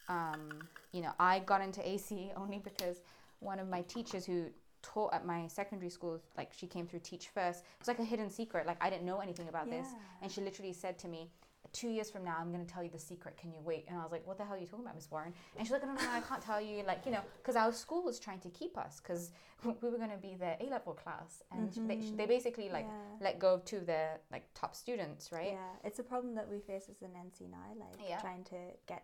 um, 0.10 0.50
you 0.92 1.02
know, 1.02 1.12
I 1.20 1.40
got 1.40 1.62
into 1.62 1.88
AC 1.88 2.32
only 2.36 2.58
because 2.60 2.98
one 3.40 3.60
of 3.60 3.68
my 3.70 3.82
teachers 3.84 4.26
who 4.26 4.48
taught 4.84 5.14
at 5.14 5.26
my 5.26 5.48
secondary 5.48 5.90
school, 5.90 6.22
like 6.38 6.52
she 6.54 6.68
came 6.68 6.86
through 6.86 7.00
Teach 7.04 7.30
First. 7.30 7.62
It 7.62 7.80
was 7.80 7.88
like 7.88 8.00
a 8.00 8.04
hidden 8.04 8.30
secret. 8.30 8.68
Like 8.68 8.78
I 8.82 8.90
didn't 8.92 9.06
know 9.06 9.20
anything 9.20 9.48
about 9.50 9.70
this, 9.70 9.88
and 10.22 10.32
she 10.32 10.42
literally 10.42 10.74
said 10.74 11.00
to 11.00 11.08
me. 11.08 11.32
Two 11.72 11.88
years 11.90 12.12
from 12.12 12.24
now, 12.24 12.36
I'm 12.40 12.52
going 12.52 12.64
to 12.64 12.72
tell 12.72 12.84
you 12.84 12.90
the 12.92 13.00
secret. 13.00 13.36
Can 13.36 13.52
you 13.52 13.60
wait? 13.64 13.86
And 13.88 13.98
I 13.98 14.04
was 14.04 14.12
like, 14.12 14.28
"What 14.28 14.38
the 14.38 14.44
hell 14.44 14.54
are 14.56 14.60
you 14.60 14.68
talking 14.68 14.86
about, 14.86 14.94
Miss 14.96 15.10
Warren?" 15.10 15.34
And 15.58 15.66
she's 15.66 15.72
like, 15.72 15.82
"No, 15.82 15.94
no, 15.94 16.02
no, 16.02 16.12
I 16.12 16.20
can't 16.20 16.42
tell 16.42 16.62
you." 16.62 16.84
Like, 16.86 17.04
you 17.06 17.12
know, 17.12 17.22
because 17.38 17.56
our 17.56 17.72
school 17.74 18.04
was 18.04 18.20
trying 18.20 18.42
to 18.42 18.50
keep 18.50 18.78
us 18.78 19.00
because 19.02 19.32
we 19.64 19.90
were 19.90 19.98
going 19.98 20.12
to 20.12 20.18
be 20.18 20.36
their 20.36 20.56
A 20.60 20.66
level 20.66 20.94
class, 20.94 21.42
and 21.52 21.72
they, 21.90 21.96
mm-hmm. 21.96 22.16
they 22.18 22.28
basically 22.28 22.70
like 22.70 22.86
Yeah. 22.86 23.26
let 23.26 23.40
go 23.40 23.56
of 23.56 23.66
two 23.66 23.78
of 23.78 23.88
their 23.88 24.20
like 24.32 24.46
top 24.54 24.76
students, 24.76 25.32
right? 25.32 25.54
Yeah, 25.54 25.88
it's 25.88 25.98
a 25.98 26.04
problem 26.04 26.36
that 26.36 26.48
we 26.48 26.60
face 26.60 26.90
as 26.92 27.02
an 27.02 27.12
NC 27.18 27.50
now, 27.50 27.58
like 27.80 28.08
Yeah. 28.08 28.20
trying 28.20 28.44
to 28.46 28.58
get, 28.86 29.04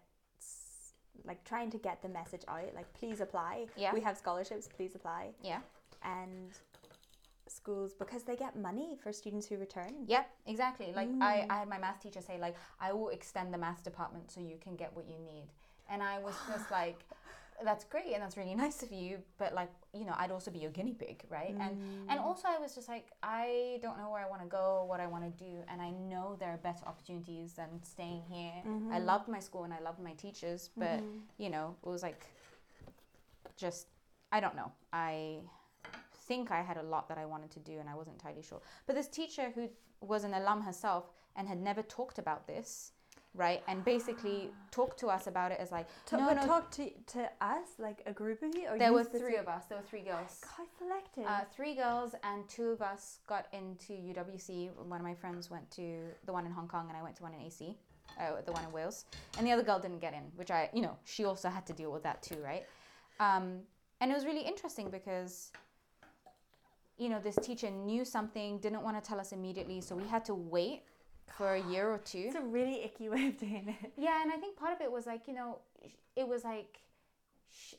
like 1.26 1.44
trying 1.44 1.70
to 1.72 1.78
get 1.78 2.02
the 2.02 2.10
message 2.10 2.42
out. 2.48 2.74
Like, 2.76 2.92
please 2.94 3.22
apply. 3.22 3.66
Yeah. 3.76 3.94
We 3.94 4.02
have 4.02 4.18
scholarships. 4.18 4.68
Please 4.76 4.96
apply. 4.96 5.30
Yeah. 5.44 5.60
And 6.04 6.52
schools 7.48 7.94
because 7.94 8.24
they 8.24 8.36
get 8.36 8.56
money 8.56 8.96
for 9.02 9.12
students 9.12 9.48
who 9.48 9.58
return. 9.58 9.94
Yeah, 10.06 10.24
exactly. 10.46 10.94
Like 10.96 11.10
I, 11.20 11.40
Mm. 11.40 11.46
I 11.50 11.56
had 11.60 11.68
my 11.68 11.80
math 11.80 12.00
teacher 12.02 12.22
say 12.22 12.38
like 12.40 12.56
I 12.80 12.94
will 12.94 13.10
extend 13.10 13.54
the 13.54 13.58
math 13.58 13.84
department 13.84 14.32
so 14.32 14.40
you 14.40 14.58
can 14.62 14.76
get 14.76 14.96
what 14.96 15.06
you 15.08 15.18
need. 15.18 15.48
And 15.90 16.04
I 16.04 16.20
was 16.20 16.36
just 16.48 16.70
like 16.80 17.00
that's 17.64 17.84
great 17.86 18.14
and 18.14 18.22
that's 18.22 18.38
really 18.38 18.56
nice 18.66 18.84
of 18.84 18.92
you, 18.92 19.18
but 19.38 19.54
like, 19.54 19.72
you 19.93 20.05
know, 20.05 20.13
I'd 20.17 20.31
also 20.31 20.51
be 20.51 20.60
your 20.60 20.72
guinea 20.72 20.93
pig, 20.93 21.24
right? 21.29 21.55
And 21.60 21.77
Mm. 21.77 22.12
and 22.12 22.19
also 22.19 22.48
I 22.48 22.58
was 22.60 22.75
just 22.75 22.88
like 22.88 23.08
I 23.24 23.79
don't 23.81 23.98
know 23.98 24.10
where 24.12 24.24
I 24.24 24.29
want 24.29 24.41
to 24.41 24.48
go, 24.48 24.84
what 24.86 25.00
I 25.00 25.08
want 25.08 25.24
to 25.25 25.43
do, 25.43 25.63
and 25.67 25.81
I 25.81 25.89
know 25.91 26.36
there 26.39 26.51
are 26.51 26.58
better 26.58 26.86
opportunities 26.86 27.53
than 27.53 27.81
staying 27.84 28.24
here. 28.29 28.62
Mm-hmm. 28.65 28.93
I 28.93 29.00
loved 29.00 29.27
my 29.27 29.39
school 29.39 29.63
and 29.63 29.74
I 29.74 29.79
loved 29.79 30.00
my 30.00 30.13
teachers, 30.13 30.69
but 30.77 31.03
you 31.38 31.50
know, 31.50 31.75
it 31.84 31.89
was 31.89 32.03
like 32.03 32.25
just 33.58 33.88
I 34.31 34.39
don't 34.39 34.55
know. 34.55 34.72
I 34.93 35.39
think 36.27 36.51
I 36.51 36.62
had 36.62 36.77
a 36.77 36.84
lot 36.84 37.08
that 37.10 37.17
I 37.17 37.25
wanted 37.25 37.50
to 37.51 37.60
do 37.60 37.79
and 37.79 37.89
I 37.89 37.96
wasn't 37.96 38.15
entirely 38.17 38.43
sure. 38.43 38.62
But 38.86 38.96
this 38.96 39.08
teacher 39.08 39.51
who 39.55 39.69
was 40.01 40.24
an 40.24 40.34
alum 40.34 40.62
herself 40.62 41.12
and 41.36 41.48
had 41.48 41.60
never 41.60 41.81
talked 41.81 42.19
about 42.19 42.46
this, 42.46 42.91
right? 43.36 43.62
And 43.68 43.84
basically 43.86 44.52
talk 44.72 44.98
to 44.98 45.08
us 45.08 45.28
about 45.28 45.52
it 45.52 45.60
as 45.60 45.72
like, 45.72 45.88
To, 46.08 46.18
no, 46.18 46.34
no, 46.34 46.46
talk 46.46 46.72
to 46.72 46.90
to 47.08 47.30
us, 47.42 47.68
like 47.78 48.02
a 48.06 48.14
group 48.14 48.42
of 48.42 48.56
you, 48.56 48.68
or 48.70 48.78
there 48.78 48.94
were 48.94 49.04
three 49.04 49.38
of 49.38 49.48
us. 49.48 49.66
There 49.66 49.78
were 49.78 49.84
three 49.84 50.02
girls. 50.02 50.42
How 50.58 50.64
selective. 50.78 51.26
Uh, 51.26 51.42
three 51.56 51.76
girls 51.76 52.16
and 52.24 52.48
two 52.50 52.70
of 52.70 52.82
us 52.82 53.20
got 53.28 53.48
into 53.54 53.94
UWC. 53.94 54.76
One 54.76 55.00
of 55.00 55.06
my 55.06 55.14
friends 55.14 55.50
went 55.50 55.70
to 55.72 56.02
the 56.26 56.34
one 56.34 56.46
in 56.46 56.52
Hong 56.52 56.68
Kong 56.68 56.88
and 56.90 56.98
I 56.98 57.04
went 57.04 57.16
to 57.18 57.24
one 57.24 57.34
in 57.34 57.42
AC, 57.42 57.78
uh, 58.20 58.42
the 58.46 58.52
one 58.52 58.64
in 58.64 58.72
Wales. 58.72 59.06
And 59.38 59.46
the 59.46 59.52
other 59.52 59.64
girl 59.64 59.80
didn't 59.80 60.00
get 60.00 60.14
in, 60.14 60.24
which 60.36 60.52
I, 60.52 60.70
you 60.74 60.82
know, 60.82 60.98
she 61.06 61.26
also 61.26 61.50
had 61.50 61.66
to 61.68 61.74
deal 61.74 61.92
with 61.92 62.04
that 62.04 62.22
too, 62.24 62.38
right? 62.44 62.66
Um, 63.20 63.60
and 64.02 64.12
it 64.12 64.14
was 64.14 64.26
really 64.26 64.42
interesting 64.42 64.90
because, 64.90 65.52
you 66.98 67.10
know, 67.10 67.20
this 67.20 67.36
teacher 67.42 67.70
knew 67.70 68.06
something, 68.06 68.60
didn't 68.60 68.82
want 68.82 69.02
to 69.02 69.08
tell 69.08 69.20
us 69.20 69.34
immediately, 69.34 69.82
so 69.82 69.96
we 69.96 70.08
had 70.08 70.24
to 70.26 70.34
wait 70.34 70.84
for 71.38 71.56
a 71.56 71.64
year 71.70 71.90
or 71.90 71.98
two. 72.00 72.26
it's 72.28 72.36
a 72.36 72.42
really 72.42 72.84
icky 72.84 73.10
way 73.10 73.28
of 73.28 73.38
doing 73.38 73.76
it. 73.82 73.92
Yeah, 73.98 74.22
and 74.22 74.32
I 74.32 74.38
think 74.38 74.58
part 74.58 74.74
of 74.74 74.82
it 74.82 74.92
was 74.92 75.06
like 75.06 75.28
you 75.28 75.34
know, 75.34 75.60
it 76.16 76.28
was 76.28 76.44
like, 76.44 76.80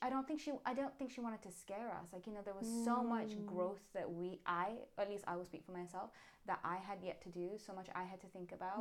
I 0.03 0.11
don't 0.11 0.27
think 0.27 0.41
she, 0.41 0.53
I 0.67 0.75
don't 0.75 0.97
think 0.99 1.11
she 1.11 1.21
wanted 1.21 1.43
to 1.43 1.51
scare 1.51 1.91
us. 2.01 2.09
Like 2.13 2.27
you 2.27 2.33
know, 2.33 2.41
there 2.45 2.55
was 2.59 2.69
so 2.85 3.03
much 3.03 3.33
growth 3.47 3.83
that 3.95 4.11
we, 4.11 4.41
I, 4.47 4.73
at 4.99 5.09
least 5.11 5.25
I 5.27 5.37
will 5.37 5.45
speak 5.45 5.65
for 5.65 5.73
myself, 5.73 6.11
that 6.47 6.61
I 6.65 6.77
had 6.77 6.99
yet 7.03 7.23
to 7.23 7.29
do. 7.29 7.51
So 7.65 7.73
much 7.75 7.89
I 7.95 8.05
had 8.05 8.21
to 8.23 8.27
think 8.29 8.53
about. 8.53 8.81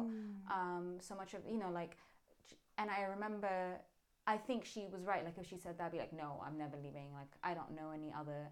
Um, 0.52 0.98
so 1.00 1.16
much 1.16 1.34
of 1.34 1.42
you 1.50 1.58
know, 1.60 1.70
like, 1.72 1.98
and 2.78 2.90
I 2.90 3.04
remember. 3.04 3.78
I 4.28 4.38
think 4.38 4.64
she 4.64 4.86
was 4.92 5.06
right. 5.06 5.26
Like 5.26 5.40
if 5.40 5.50
she 5.50 5.58
said 5.58 5.80
that, 5.80 5.86
I'd 5.86 5.92
be 5.92 5.98
like, 5.98 6.14
no, 6.14 6.40
I'm 6.46 6.56
never 6.56 6.78
leaving. 6.78 7.12
Like 7.16 7.32
I 7.44 7.56
don't 7.56 7.72
know 7.72 7.90
any 7.92 8.14
other 8.14 8.52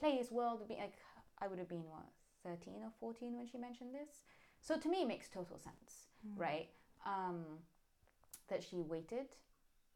place, 0.00 0.32
world. 0.32 0.58
Would 0.58 0.68
be 0.68 0.74
like 0.74 0.94
I 1.40 1.46
would 1.46 1.58
have 1.60 1.68
been 1.68 1.84
what 1.84 2.02
13 2.44 2.74
or 2.82 2.90
14 3.00 3.36
when 3.36 3.46
she 3.46 3.58
mentioned 3.58 3.94
this. 3.94 4.22
So 4.64 4.78
to 4.78 4.88
me, 4.88 5.02
it 5.02 5.08
makes 5.08 5.28
total 5.28 5.58
sense, 5.58 6.08
right? 6.36 6.68
Um, 7.04 7.44
that 8.48 8.62
she 8.62 8.76
waited 8.76 9.26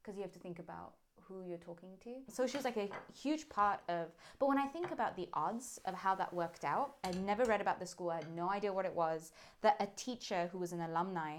because 0.00 0.16
you 0.16 0.22
have 0.22 0.32
to 0.32 0.38
think 0.38 0.58
about 0.58 0.92
who 1.22 1.42
you're 1.48 1.58
talking 1.58 1.88
to. 2.04 2.10
So 2.30 2.46
she 2.46 2.58
was 2.58 2.64
like 2.64 2.76
a 2.76 2.90
huge 3.14 3.48
part 3.48 3.80
of. 3.88 4.08
But 4.38 4.48
when 4.48 4.58
I 4.58 4.66
think 4.66 4.90
about 4.90 5.16
the 5.16 5.26
odds 5.33 5.81
of 5.87 5.94
how 5.94 6.14
that 6.16 6.33
worked 6.33 6.64
out, 6.64 6.96
I'd 7.02 7.18
never 7.24 7.44
read 7.44 7.62
about 7.62 7.81
the 7.81 7.87
school. 7.87 8.11
I 8.11 8.16
had 8.16 8.37
no 8.37 8.50
idea 8.50 8.70
what 8.70 8.85
it 8.85 8.94
was. 8.94 9.33
That 9.62 9.76
a 9.81 9.88
teacher 9.96 10.50
who 10.52 10.59
was 10.59 10.72
an 10.72 10.83
alumni 10.83 11.38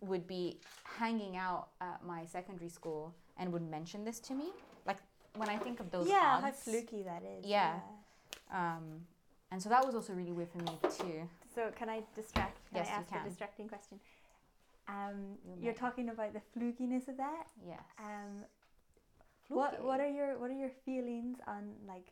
would 0.00 0.26
be 0.26 0.58
hanging 0.84 1.36
out 1.36 1.68
at 1.80 2.04
my 2.04 2.24
secondary 2.24 2.70
school 2.70 3.14
and 3.36 3.52
would 3.52 3.68
mention 3.70 4.04
this 4.04 4.18
to 4.20 4.34
me. 4.34 4.46
Like 4.86 4.98
when 5.36 5.48
I 5.48 5.58
think 5.58 5.78
of 5.78 5.90
those 5.90 6.08
yeah, 6.08 6.40
odds. 6.42 6.44
how 6.44 6.50
fluky 6.52 7.02
that 7.02 7.22
is. 7.38 7.46
Yeah. 7.46 7.74
Um, 8.52 9.06
and 9.50 9.62
so 9.62 9.68
that 9.68 9.84
was 9.84 9.94
also 9.94 10.12
really 10.12 10.32
weird 10.32 10.48
for 10.50 10.58
me 10.58 10.78
too. 10.98 11.28
So 11.54 11.70
can 11.76 11.88
I 11.88 12.02
distract? 12.14 12.58
Can 12.68 12.76
Yes, 12.78 12.88
I 12.88 12.90
you 12.92 12.96
ask 13.00 13.08
can. 13.12 13.20
a 13.26 13.28
distracting 13.28 13.68
question? 13.68 14.00
Um, 14.88 15.38
You 15.44 15.56
you're 15.64 15.74
talking 15.74 16.08
about 16.08 16.32
the 16.32 16.42
flukiness 16.54 17.08
of 17.08 17.16
that. 17.18 17.46
Yes. 17.66 17.80
Um, 17.98 18.44
what 19.48 19.82
what 19.84 20.00
are 20.00 20.08
your 20.08 20.38
what 20.38 20.50
are 20.50 20.58
your 20.64 20.70
feelings 20.84 21.38
on 21.46 21.74
like 21.86 22.08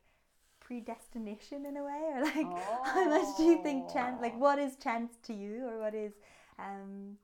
predestination 0.60 1.66
in 1.66 1.76
a 1.76 1.84
way, 1.84 2.02
or 2.14 2.20
like 2.24 2.46
how 2.84 3.04
much 3.08 3.36
do 3.36 3.42
you 3.44 3.62
think 3.62 3.90
chance? 3.92 4.20
Like 4.20 4.34
Oh. 4.36 4.38
what 4.38 4.58
is 4.58 4.76
chance 4.76 5.16
to 5.24 5.32
you, 5.34 5.66
or 5.66 5.78
what 5.80 5.94
is 5.94 6.12
um, 6.58 7.16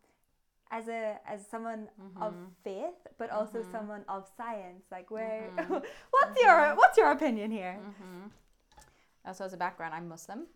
as 0.70 0.88
a 0.88 1.18
as 1.26 1.46
someone 1.46 1.88
of 2.20 2.32
Mhm. 2.34 2.50
faith, 2.64 3.00
but 3.18 3.30
also 3.30 3.58
Mhm. 3.62 3.70
someone 3.70 4.04
of 4.08 4.26
science? 4.36 4.84
Like 4.90 5.10
where 5.10 5.52
Mhm. 5.56 5.84
what's 6.10 6.42
your 6.42 6.74
what's 6.74 6.96
your 6.98 7.10
opinion 7.12 7.50
here? 7.50 7.78
Mm-hmm. 7.80 8.28
Also, 9.26 9.44
as 9.44 9.52
a 9.52 9.56
background, 9.56 9.92
I'm 9.94 10.08
Muslim. 10.08 10.46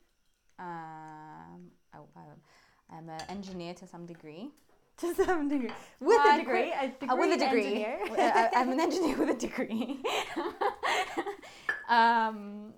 Um, 0.60 1.70
I, 1.94 1.98
I'm 2.92 3.08
an 3.08 3.22
engineer 3.28 3.74
to 3.74 3.86
some 3.86 4.06
degree. 4.06 4.50
To 5.00 5.14
some 5.14 5.48
degree, 5.48 5.70
with 5.98 6.08
Well, 6.08 6.34
a 6.34 6.38
degree, 6.38 6.72
a 6.72 6.74
Uh, 6.74 6.86
degree, 7.00 7.16
with 7.16 7.40
a 7.40 7.44
degree. 7.46 7.86
I, 8.18 8.50
I'm 8.54 8.70
an 8.70 8.80
engineer 8.80 9.16
with 9.16 9.30
a 9.30 9.34
degree. 9.34 9.98
um, 11.88 12.74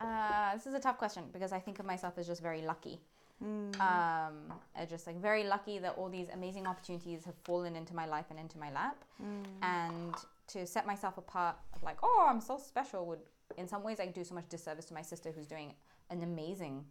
uh, 0.00 0.52
this 0.54 0.66
is 0.66 0.74
a 0.74 0.80
tough 0.80 0.98
question 0.98 1.24
because 1.32 1.52
I 1.52 1.60
think 1.60 1.78
of 1.78 1.86
myself 1.86 2.18
as 2.18 2.26
just 2.26 2.42
very 2.42 2.62
lucky. 2.62 3.00
Mm. 3.40 3.80
Um, 3.80 4.34
uh, 4.76 4.84
just 4.84 5.06
like 5.06 5.20
very 5.20 5.44
lucky 5.44 5.78
that 5.78 5.94
all 5.96 6.08
these 6.08 6.28
amazing 6.34 6.66
opportunities 6.66 7.24
have 7.24 7.36
fallen 7.44 7.76
into 7.76 7.94
my 7.94 8.06
life 8.06 8.26
and 8.30 8.38
into 8.40 8.58
my 8.58 8.72
lap. 8.72 9.04
Mm. 9.22 9.44
And 9.62 10.14
to 10.48 10.66
set 10.66 10.86
myself 10.88 11.18
apart 11.18 11.54
of 11.72 11.84
like, 11.84 11.98
oh, 12.02 12.26
I'm 12.28 12.40
so 12.40 12.58
special 12.58 13.06
would 13.06 13.20
in 13.56 13.68
some 13.68 13.84
ways 13.84 14.00
I 14.00 14.06
do 14.06 14.24
so 14.24 14.34
much 14.34 14.48
disservice 14.48 14.86
to 14.86 14.94
my 14.94 15.02
sister 15.02 15.30
who's 15.30 15.46
doing 15.46 15.72
an 16.10 16.22
amazing 16.22 16.84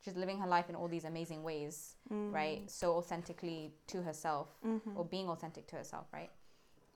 she's 0.00 0.16
living 0.16 0.38
her 0.38 0.46
life 0.46 0.68
in 0.68 0.74
all 0.76 0.88
these 0.88 1.04
amazing 1.04 1.42
ways, 1.42 1.96
Mm. 2.10 2.32
right? 2.32 2.70
So 2.70 2.94
authentically 2.96 3.72
to 3.88 4.02
herself 4.02 4.48
Mhm. 4.62 4.96
or 4.96 5.04
being 5.04 5.28
authentic 5.28 5.66
to 5.68 5.76
herself, 5.76 6.06
right? 6.12 6.30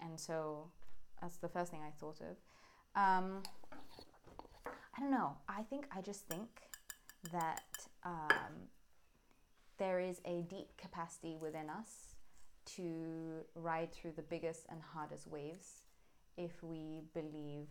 And 0.00 0.18
so 0.20 0.70
that's 1.20 1.36
the 1.38 1.48
first 1.48 1.70
thing 1.70 1.82
I 1.82 1.90
thought 1.92 2.20
of. 2.20 2.36
Um, 2.94 3.42
I 4.94 5.00
don't 5.00 5.10
know. 5.10 5.36
I 5.48 5.62
think 5.64 5.86
I 5.90 6.00
just 6.02 6.26
think 6.26 6.68
that 7.30 7.88
um, 8.04 8.68
there 9.78 10.00
is 10.00 10.20
a 10.24 10.42
deep 10.42 10.76
capacity 10.76 11.36
within 11.36 11.70
us 11.70 12.14
to 12.64 13.44
ride 13.54 13.92
through 13.92 14.12
the 14.12 14.22
biggest 14.22 14.66
and 14.68 14.82
hardest 14.82 15.26
waves 15.26 15.82
if 16.36 16.62
we 16.62 17.00
believe 17.14 17.68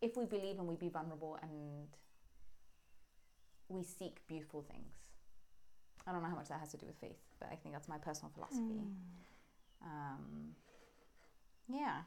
if 0.00 0.16
we 0.16 0.24
believe 0.24 0.58
and 0.58 0.66
we 0.66 0.74
be 0.74 0.88
vulnerable 0.88 1.36
and 1.42 1.88
we 3.72 3.82
seek 3.82 4.26
beautiful 4.26 4.62
things. 4.62 4.92
I 6.06 6.12
don't 6.12 6.22
know 6.22 6.28
how 6.28 6.36
much 6.36 6.48
that 6.48 6.60
has 6.60 6.70
to 6.72 6.76
do 6.76 6.86
with 6.86 6.96
faith, 6.96 7.18
but 7.38 7.48
I 7.52 7.56
think 7.56 7.74
that's 7.74 7.88
my 7.88 7.98
personal 7.98 8.30
philosophy. 8.34 8.82
Um, 9.84 10.54
yeah, 11.68 12.00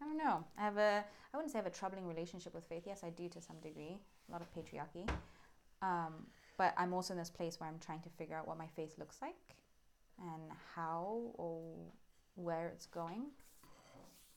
I 0.00 0.04
don't 0.04 0.18
know. 0.18 0.44
I 0.58 0.62
have 0.62 0.76
a, 0.76 1.04
I 1.32 1.36
wouldn't 1.36 1.52
say 1.52 1.58
I 1.58 1.62
have 1.62 1.72
a 1.72 1.74
troubling 1.74 2.06
relationship 2.06 2.54
with 2.54 2.64
faith. 2.64 2.82
Yes, 2.86 3.02
I 3.04 3.10
do 3.10 3.28
to 3.28 3.40
some 3.40 3.56
degree. 3.60 3.98
A 4.28 4.32
lot 4.32 4.42
of 4.42 4.52
patriarchy. 4.54 5.08
Um, 5.82 6.26
but 6.58 6.74
I'm 6.76 6.92
also 6.92 7.14
in 7.14 7.18
this 7.18 7.30
place 7.30 7.58
where 7.58 7.68
I'm 7.68 7.78
trying 7.78 8.00
to 8.00 8.08
figure 8.10 8.36
out 8.36 8.46
what 8.46 8.58
my 8.58 8.66
faith 8.66 8.94
looks 8.98 9.16
like 9.22 9.56
and 10.18 10.50
how 10.74 11.32
or 11.34 11.62
where 12.34 12.68
it's 12.68 12.86
going. 12.86 13.26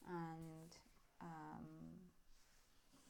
And 0.08 0.76
um, 1.22 1.66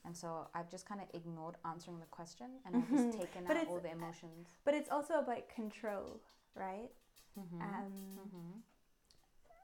and 0.05 0.15
so 0.15 0.47
I've 0.53 0.69
just 0.69 0.87
kind 0.87 1.01
of 1.01 1.07
ignored 1.13 1.55
answering 1.65 1.99
the 1.99 2.05
question 2.05 2.47
and 2.65 2.75
I've 2.75 2.89
just 2.89 3.11
taken 3.19 3.43
But 3.47 3.57
out 3.57 3.67
all 3.67 3.79
the 3.79 3.91
emotions. 3.91 4.47
But 4.63 4.73
it's 4.73 4.89
also 4.89 5.15
about 5.15 5.49
control, 5.49 6.19
right? 6.55 6.89
Mm-hmm. 7.39 7.61
Um, 7.61 7.91
mm-hmm. 8.19 8.59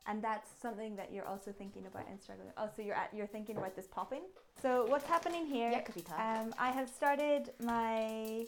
and 0.08 0.22
that's 0.22 0.50
something 0.62 0.96
that 0.98 1.14
you're 1.14 1.28
also 1.28 1.52
thinking 1.52 1.86
about 1.86 2.06
and 2.10 2.20
struggling. 2.20 2.50
Also, 2.58 2.82
you're 2.82 2.96
at, 2.96 3.14
you're 3.14 3.28
thinking 3.28 3.58
about 3.58 3.76
this 3.76 3.88
popping. 3.88 4.24
So 4.62 4.86
what's 4.88 5.06
happening 5.06 5.46
here? 5.46 5.72
Yeah, 5.72 5.80
could 5.82 5.96
be 5.96 6.02
tough. 6.02 6.20
Um, 6.20 6.54
I 6.60 6.72
have 6.72 6.90
started 6.90 7.52
my 7.64 8.46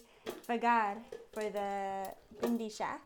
vagar 0.48 0.96
for 1.32 1.44
the 1.48 2.12
Bhindi 2.42 2.70
Shack, 2.70 3.02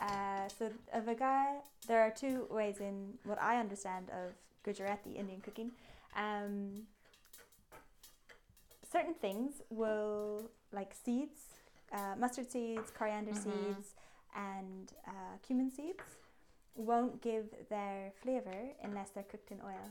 Uh, 0.00 0.48
so 0.58 0.70
a 0.92 1.00
vagar, 1.00 1.62
there 1.86 2.00
are 2.00 2.10
two 2.10 2.46
ways 2.50 2.78
in 2.80 3.14
what 3.24 3.40
I 3.40 3.58
understand 3.60 4.10
of 4.10 4.32
Gujarati 4.64 5.12
Indian 5.12 5.40
cooking. 5.40 5.70
Um, 6.16 6.86
certain 8.94 9.14
things 9.14 9.54
will, 9.70 10.50
like 10.72 10.92
seeds, 11.04 11.40
uh, 11.92 12.14
mustard 12.16 12.48
seeds, 12.50 12.92
coriander 12.96 13.32
Mhm. 13.32 13.42
seeds, 13.44 13.94
and 14.36 14.92
uh, 15.06 15.34
cumin 15.42 15.70
seeds, 15.70 16.04
won't 16.76 17.20
give 17.20 17.46
their 17.68 18.12
flavor 18.22 18.60
unless 18.82 19.10
they're 19.10 19.30
cooked 19.34 19.50
in 19.50 19.60
oil. 19.62 19.88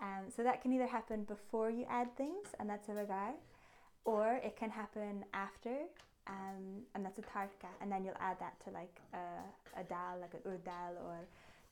Um, 0.00 0.30
so 0.34 0.42
that 0.44 0.62
can 0.62 0.72
either 0.72 0.86
happen 0.86 1.24
before 1.24 1.70
you 1.70 1.84
add 1.88 2.16
things, 2.16 2.46
and 2.58 2.70
that's 2.70 2.88
a 2.88 2.92
vagar, 2.92 3.34
or 4.04 4.26
it 4.48 4.54
can 4.56 4.70
happen 4.70 5.24
after, 5.32 5.76
um, 6.28 6.64
and 6.94 7.04
that's 7.04 7.18
a 7.18 7.22
tarka, 7.22 7.70
and 7.80 7.90
then 7.90 8.04
you'll 8.04 8.22
add 8.30 8.38
that 8.38 8.54
to 8.64 8.70
like 8.70 8.96
a, 9.12 9.80
a 9.80 9.84
dal, 9.84 10.14
like 10.20 10.34
an 10.34 10.42
urd 10.46 10.64
dal, 10.64 10.94
or 11.04 11.18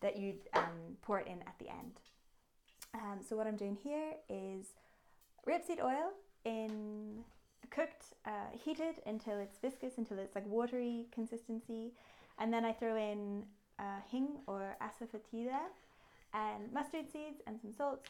that 0.01 0.17
you 0.17 0.35
um, 0.55 0.97
pour 1.03 1.21
it 1.21 1.29
in 1.29 1.41
at 1.43 1.57
the 1.61 1.69
end. 1.69 2.01
Um, 2.95 3.19
so 3.27 3.37
what 3.37 3.47
I'm 3.47 3.57
doing 3.57 3.77
here 3.83 4.15
is 4.29 4.75
rapeseed 5.47 5.81
oil 5.83 6.13
in 6.47 7.25
cooked, 7.71 8.15
uh, 8.25 8.31
heated 8.53 8.97
until 9.07 9.39
it's 9.39 9.59
viscous, 9.59 9.99
until 9.99 10.19
it's 10.19 10.35
like 10.35 10.47
watery 10.47 11.07
consistency, 11.13 11.93
and 12.39 12.53
then 12.53 12.65
I 12.65 12.73
throw 12.73 12.97
in 12.97 13.45
uh, 13.79 14.01
hing 14.11 14.29
or 14.47 14.77
asafoetida 14.81 15.59
and 16.33 16.73
mustard 16.73 17.11
seeds 17.11 17.43
and 17.47 17.61
some 17.61 17.73
salt, 17.73 18.07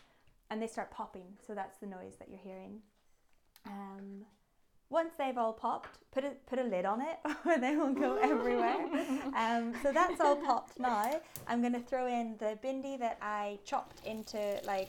and 0.51 0.63
they 0.63 0.67
start 0.67 0.91
popping. 0.91 1.27
So 1.45 1.55
that's 1.55 1.79
the 1.79 1.87
noise 1.87 2.17
that 2.19 2.29
you're 2.29 2.39
hearing. 2.39 2.81
Um, 3.67 4.25
once 4.89 5.15
they've 5.19 5.37
all 5.37 5.53
popped, 5.53 5.99
put 6.13 6.25
a 6.25 6.31
put 6.47 6.59
a 6.59 6.63
lid 6.63 6.85
on 6.85 7.01
it, 7.01 7.19
or 7.47 7.59
they 7.59 7.77
will 7.77 7.95
go 7.95 8.17
everywhere. 8.17 8.77
Um, 9.37 9.75
so 9.83 9.93
that's 9.93 10.19
all 10.21 10.37
popped 10.37 10.79
now. 10.81 11.21
I'm 11.47 11.61
gonna 11.61 11.81
throw 11.81 12.07
in 12.07 12.37
the 12.39 12.59
bhindi 12.65 12.99
that 12.99 13.19
I 13.21 13.59
chopped 13.65 14.07
into 14.07 14.61
like 14.65 14.89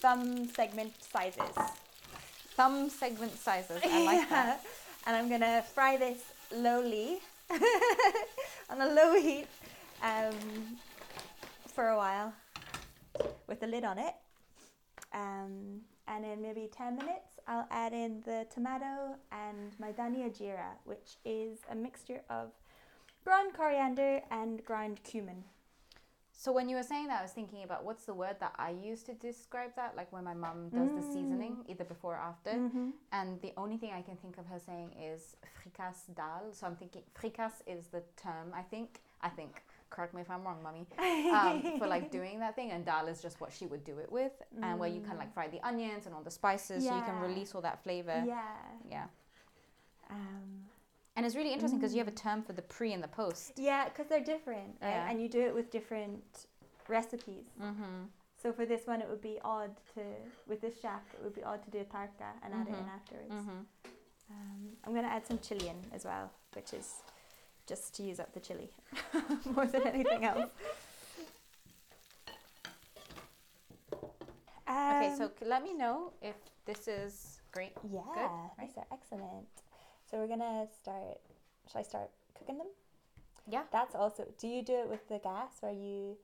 thumb 0.00 0.48
segment 0.48 0.92
sizes. 1.02 1.56
Thumb 2.56 2.90
segment 2.90 3.38
sizes. 3.38 3.80
I 3.84 4.04
like 4.04 4.28
that. 4.30 4.64
And 5.06 5.16
I'm 5.16 5.28
gonna 5.28 5.62
fry 5.62 5.96
this 5.96 6.18
lowly 6.54 7.20
on 8.70 8.80
a 8.80 8.86
low 8.86 9.20
heat 9.20 9.46
um, 10.02 10.34
for 11.74 11.88
a 11.88 11.96
while 11.96 12.32
with 13.46 13.60
the 13.60 13.66
lid 13.66 13.84
on 13.84 13.98
it. 13.98 14.14
Um, 15.12 15.80
and 16.06 16.24
in 16.24 16.42
maybe 16.42 16.68
10 16.76 16.96
minutes, 16.96 17.38
I'll 17.46 17.66
add 17.70 17.92
in 17.92 18.22
the 18.24 18.46
tomato 18.52 19.16
and 19.32 19.72
my 19.78 19.92
dhania 19.92 20.30
jira, 20.30 20.76
which 20.84 21.16
is 21.24 21.58
a 21.70 21.74
mixture 21.74 22.20
of 22.28 22.50
ground 23.24 23.54
coriander 23.54 24.20
and 24.30 24.64
ground 24.64 25.00
cumin. 25.04 25.44
So 26.40 26.52
when 26.52 26.70
you 26.70 26.76
were 26.76 26.82
saying 26.82 27.08
that, 27.08 27.18
I 27.18 27.22
was 27.22 27.32
thinking 27.32 27.64
about 27.64 27.84
what's 27.84 28.06
the 28.06 28.14
word 28.14 28.36
that 28.40 28.54
I 28.56 28.70
use 28.70 29.02
to 29.02 29.12
describe 29.12 29.72
that, 29.76 29.94
like 29.94 30.10
when 30.10 30.24
my 30.24 30.32
mum 30.32 30.70
does 30.70 30.90
the 30.94 31.02
seasoning, 31.02 31.58
either 31.68 31.84
before 31.84 32.14
or 32.14 32.16
after. 32.16 32.52
Mm-hmm. 32.52 32.88
And 33.12 33.38
the 33.42 33.52
only 33.58 33.76
thing 33.76 33.90
I 33.94 34.00
can 34.00 34.16
think 34.16 34.38
of 34.38 34.46
her 34.46 34.58
saying 34.58 34.92
is 34.98 35.36
fricasse 35.58 36.14
dal. 36.16 36.44
So 36.52 36.66
I'm 36.66 36.76
thinking 36.76 37.02
fricasse 37.14 37.60
is 37.66 37.88
the 37.88 38.02
term. 38.16 38.54
I 38.54 38.62
think. 38.62 39.02
I 39.20 39.28
think. 39.28 39.60
Correct 39.90 40.14
me 40.14 40.22
if 40.22 40.30
I'm 40.30 40.42
wrong, 40.42 40.62
mummy. 40.62 40.86
Um, 41.30 41.78
for 41.78 41.86
like 41.86 42.10
doing 42.18 42.38
that 42.38 42.56
thing, 42.56 42.70
and 42.70 42.86
dal 42.86 43.06
is 43.08 43.20
just 43.20 43.38
what 43.42 43.52
she 43.52 43.66
would 43.66 43.84
do 43.84 43.98
it 43.98 44.10
with, 44.10 44.32
and 44.62 44.78
where 44.80 44.88
you 44.88 45.02
can 45.02 45.18
like 45.18 45.34
fry 45.34 45.48
the 45.48 45.60
onions 45.60 46.06
and 46.06 46.14
all 46.14 46.22
the 46.22 46.30
spices, 46.30 46.86
so 46.86 46.96
you 46.96 47.02
can 47.02 47.20
release 47.20 47.54
all 47.54 47.60
that 47.60 47.82
flavor. 47.82 48.24
Yeah. 48.26 48.40
Yeah. 48.90 49.04
Um, 50.08 50.69
And 51.20 51.26
it's 51.26 51.36
really 51.36 51.52
interesting 51.52 51.78
because 51.78 51.92
you 51.92 51.98
have 51.98 52.08
a 52.08 52.12
term 52.12 52.42
for 52.42 52.54
the 52.54 52.62
pre 52.62 52.94
and 52.94 53.02
the 53.04 53.08
post. 53.08 53.52
yeah, 53.58 53.84
because 53.90 54.06
they're 54.06 54.24
different, 54.24 54.70
right? 54.80 54.88
Yeah. 54.88 55.10
And 55.10 55.20
you 55.20 55.28
do 55.28 55.42
it 55.42 55.54
with 55.54 55.70
different 55.70 56.46
recipes. 56.88 57.44
Mm-hmm. 57.62 58.04
So 58.42 58.54
for 58.54 58.64
this 58.64 58.86
one, 58.86 59.02
it 59.02 59.08
would 59.10 59.20
be 59.20 59.38
odd 59.44 59.72
to, 59.92 60.00
with 60.48 60.62
this 60.62 60.80
shack, 60.80 61.04
it 61.12 61.22
would 61.22 61.34
be 61.34 61.42
odd 61.44 61.62
to 61.64 61.70
do 61.70 61.76
a 61.80 61.84
tarka 61.84 62.30
and 62.42 62.54
add 62.54 62.68
it 62.68 62.70
in 62.70 62.86
Mhm. 62.86 62.94
afterwards. 62.94 63.34
Mm-hmm. 63.34 63.60
Um, 64.30 64.76
I'm 64.82 64.92
going 64.94 65.04
to 65.04 65.10
add 65.12 65.26
some 65.26 65.38
chili 65.40 65.68
in 65.68 65.76
as 65.92 66.06
well, 66.06 66.30
which 66.54 66.72
is 66.72 67.02
just 67.66 67.92
to 67.96 68.02
use 68.02 68.18
up 68.18 68.32
the 68.32 68.40
chili 68.40 68.70
more 69.54 69.66
than 69.66 69.86
anything 69.86 70.24
else. 70.24 70.48
Okay, 74.66 75.08
Um, 75.12 75.16
so 75.18 75.30
let 75.44 75.62
me 75.62 75.74
know 75.74 76.14
if 76.22 76.36
this 76.64 76.88
is 76.88 77.40
great. 77.52 77.72
yeah, 77.92 78.00
right? 78.06 78.48
these 78.60 78.78
are 78.78 78.86
excellent. 78.90 79.48
So 80.10 80.18
we're 80.18 80.26
gonna 80.28 80.66
start. 80.80 81.18
Should 81.70 81.78
I 81.78 81.82
start 81.82 82.10
cooking 82.36 82.58
them? 82.58 82.66
Yeah. 83.48 83.62
That's 83.72 83.94
also. 83.94 84.26
Do 84.38 84.48
you 84.48 84.62
do 84.62 84.74
it 84.74 84.88
with 84.88 85.06
the 85.08 85.18
gas, 85.18 85.52
where 85.60 85.72
you? 85.72 86.16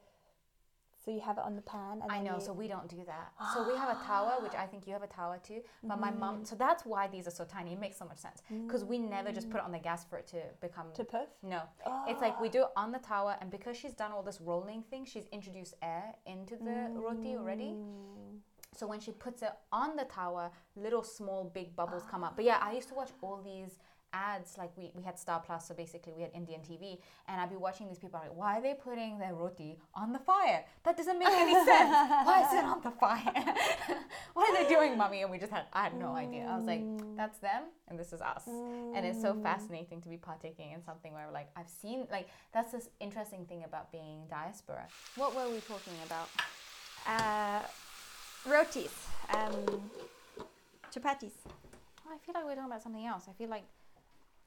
So 1.04 1.12
you 1.12 1.20
have 1.20 1.38
it 1.38 1.44
on 1.44 1.54
the 1.54 1.62
pan, 1.62 2.00
and 2.02 2.10
I 2.10 2.20
know, 2.20 2.34
you, 2.34 2.40
so 2.40 2.52
we 2.52 2.66
don't 2.66 2.88
do 2.88 2.96
that. 3.06 3.32
So 3.54 3.64
we 3.64 3.76
have 3.78 3.90
a 3.90 4.00
tawa, 4.02 4.42
which 4.42 4.54
I 4.54 4.66
think 4.66 4.88
you 4.88 4.92
have 4.92 5.04
a 5.04 5.06
tawa 5.06 5.40
too. 5.40 5.60
But 5.84 6.00
my 6.00 6.10
mom, 6.10 6.38
Mm. 6.40 6.46
so 6.48 6.56
that's 6.56 6.84
why 6.84 7.06
these 7.06 7.28
are 7.28 7.30
so 7.30 7.44
tiny. 7.44 7.74
It 7.74 7.78
makes 7.78 7.96
so 7.96 8.04
much 8.06 8.18
sense 8.18 8.42
because 8.66 8.84
we 8.84 8.98
never 8.98 9.30
just 9.30 9.48
put 9.48 9.58
it 9.58 9.64
on 9.64 9.70
the 9.70 9.78
gas 9.78 10.04
for 10.04 10.18
it 10.18 10.26
to 10.28 10.42
become. 10.60 10.86
to 10.94 11.04
puff. 11.04 11.28
no, 11.44 11.62
it's 12.08 12.20
like 12.20 12.40
we 12.40 12.48
do 12.48 12.62
it 12.62 12.70
on 12.74 12.90
the 12.90 12.98
tawa, 12.98 13.36
and 13.40 13.52
because 13.52 13.76
she's 13.76 13.92
done 13.94 14.10
all 14.10 14.24
this 14.24 14.40
rolling 14.40 14.82
thing, 14.82 15.04
she's 15.04 15.26
introduced 15.26 15.74
air 15.80 16.16
into 16.26 16.56
the 16.56 16.90
roti 16.92 17.36
already. 17.36 17.76
Mm. 18.74 18.78
So 18.78 18.86
when 18.86 19.00
she 19.00 19.12
puts 19.12 19.42
it 19.42 19.50
on 19.72 19.96
the 19.96 20.04
tawa, 20.04 20.50
little 20.74 21.02
small 21.02 21.50
big 21.52 21.74
bubbles 21.76 22.02
come 22.10 22.24
up. 22.24 22.36
But 22.36 22.44
yeah, 22.44 22.58
I 22.60 22.72
used 22.72 22.88
to 22.88 22.94
watch 22.94 23.10
all 23.22 23.40
these 23.42 23.78
ads 24.12 24.56
like 24.56 24.70
we, 24.76 24.90
we 24.94 25.02
had 25.02 25.18
Star 25.18 25.42
Plus, 25.44 25.68
so 25.68 25.74
basically 25.74 26.12
we 26.16 26.22
had 26.22 26.30
Indian 26.34 26.60
TV, 26.60 26.98
and 27.28 27.40
I'd 27.40 27.50
be 27.50 27.56
watching 27.56 27.88
these 27.88 27.98
people 27.98 28.20
like, 28.22 28.34
why 28.34 28.58
are 28.58 28.62
they 28.62 28.74
putting 28.74 29.18
their 29.18 29.34
roti 29.34 29.78
on 29.94 30.12
the 30.12 30.18
fire? 30.18 30.64
That 30.84 30.96
doesn't 30.96 31.18
make 31.18 31.28
any 31.28 31.54
sense. 31.54 31.90
Why 32.26 32.46
is 32.46 32.58
it 32.58 32.64
on 32.64 32.80
the 32.82 32.90
fire? 32.90 33.32
what 34.34 34.48
are 34.48 34.62
they 34.62 34.68
doing, 34.68 34.96
mummy? 34.96 35.22
And 35.22 35.30
we 35.30 35.38
just 35.38 35.52
had 35.52 35.64
I 35.72 35.84
had 35.84 35.98
no 35.98 36.14
idea. 36.14 36.46
I 36.48 36.56
was 36.56 36.66
like, 36.66 36.82
that's 37.16 37.38
them 37.38 37.64
and 37.88 37.98
this 37.98 38.12
is 38.12 38.20
us. 38.20 38.44
And 38.46 39.04
it's 39.04 39.20
so 39.20 39.34
fascinating 39.34 40.00
to 40.02 40.08
be 40.08 40.16
partaking 40.16 40.72
in 40.72 40.82
something 40.82 41.12
where 41.12 41.28
like 41.32 41.48
I've 41.56 41.68
seen 41.68 42.06
like 42.10 42.28
that's 42.52 42.72
this 42.72 42.88
interesting 43.00 43.44
thing 43.46 43.64
about 43.64 43.92
being 43.92 44.22
diaspora. 44.30 44.86
What 45.16 45.34
were 45.34 45.48
we 45.50 45.60
talking 45.60 45.94
about? 46.06 46.28
Uh, 47.06 47.62
rotis, 48.46 48.92
um, 49.34 49.90
chapatis. 50.94 51.32
Oh, 52.06 52.14
I 52.14 52.18
feel 52.24 52.34
like 52.34 52.44
we're 52.44 52.54
talking 52.54 52.70
about 52.70 52.82
something 52.82 53.06
else. 53.06 53.24
I 53.28 53.32
feel 53.32 53.48
like 53.50 53.64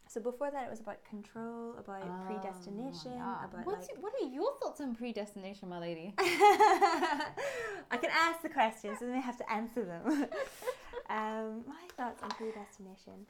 So 0.07 0.19
before 0.19 0.49
that, 0.49 0.65
it 0.65 0.69
was 0.71 0.79
about 0.79 1.03
control, 1.07 1.75
about 1.77 2.01
Oh, 2.03 2.25
predestination, 2.25 3.11
yeah. 3.15 3.45
about 3.45 3.65
What's 3.65 3.87
like. 3.89 4.01
what 4.01 4.13
are 4.21 4.27
your 4.27 4.51
thoughts 4.59 4.81
on 4.81 4.95
predestination, 4.95 5.69
my 5.69 5.77
lady? 5.79 6.13
I 6.17 7.97
can 8.01 8.09
ask 8.11 8.41
the 8.41 8.49
questions, 8.49 9.01
and 9.01 9.09
then 9.11 9.17
I 9.17 9.21
have 9.21 9.37
to 9.37 9.51
answer 9.51 9.85
them. 9.85 10.03
um, 11.09 11.63
my 11.67 11.85
thoughts 11.97 12.23
on 12.23 12.29
predestination. 12.31 13.25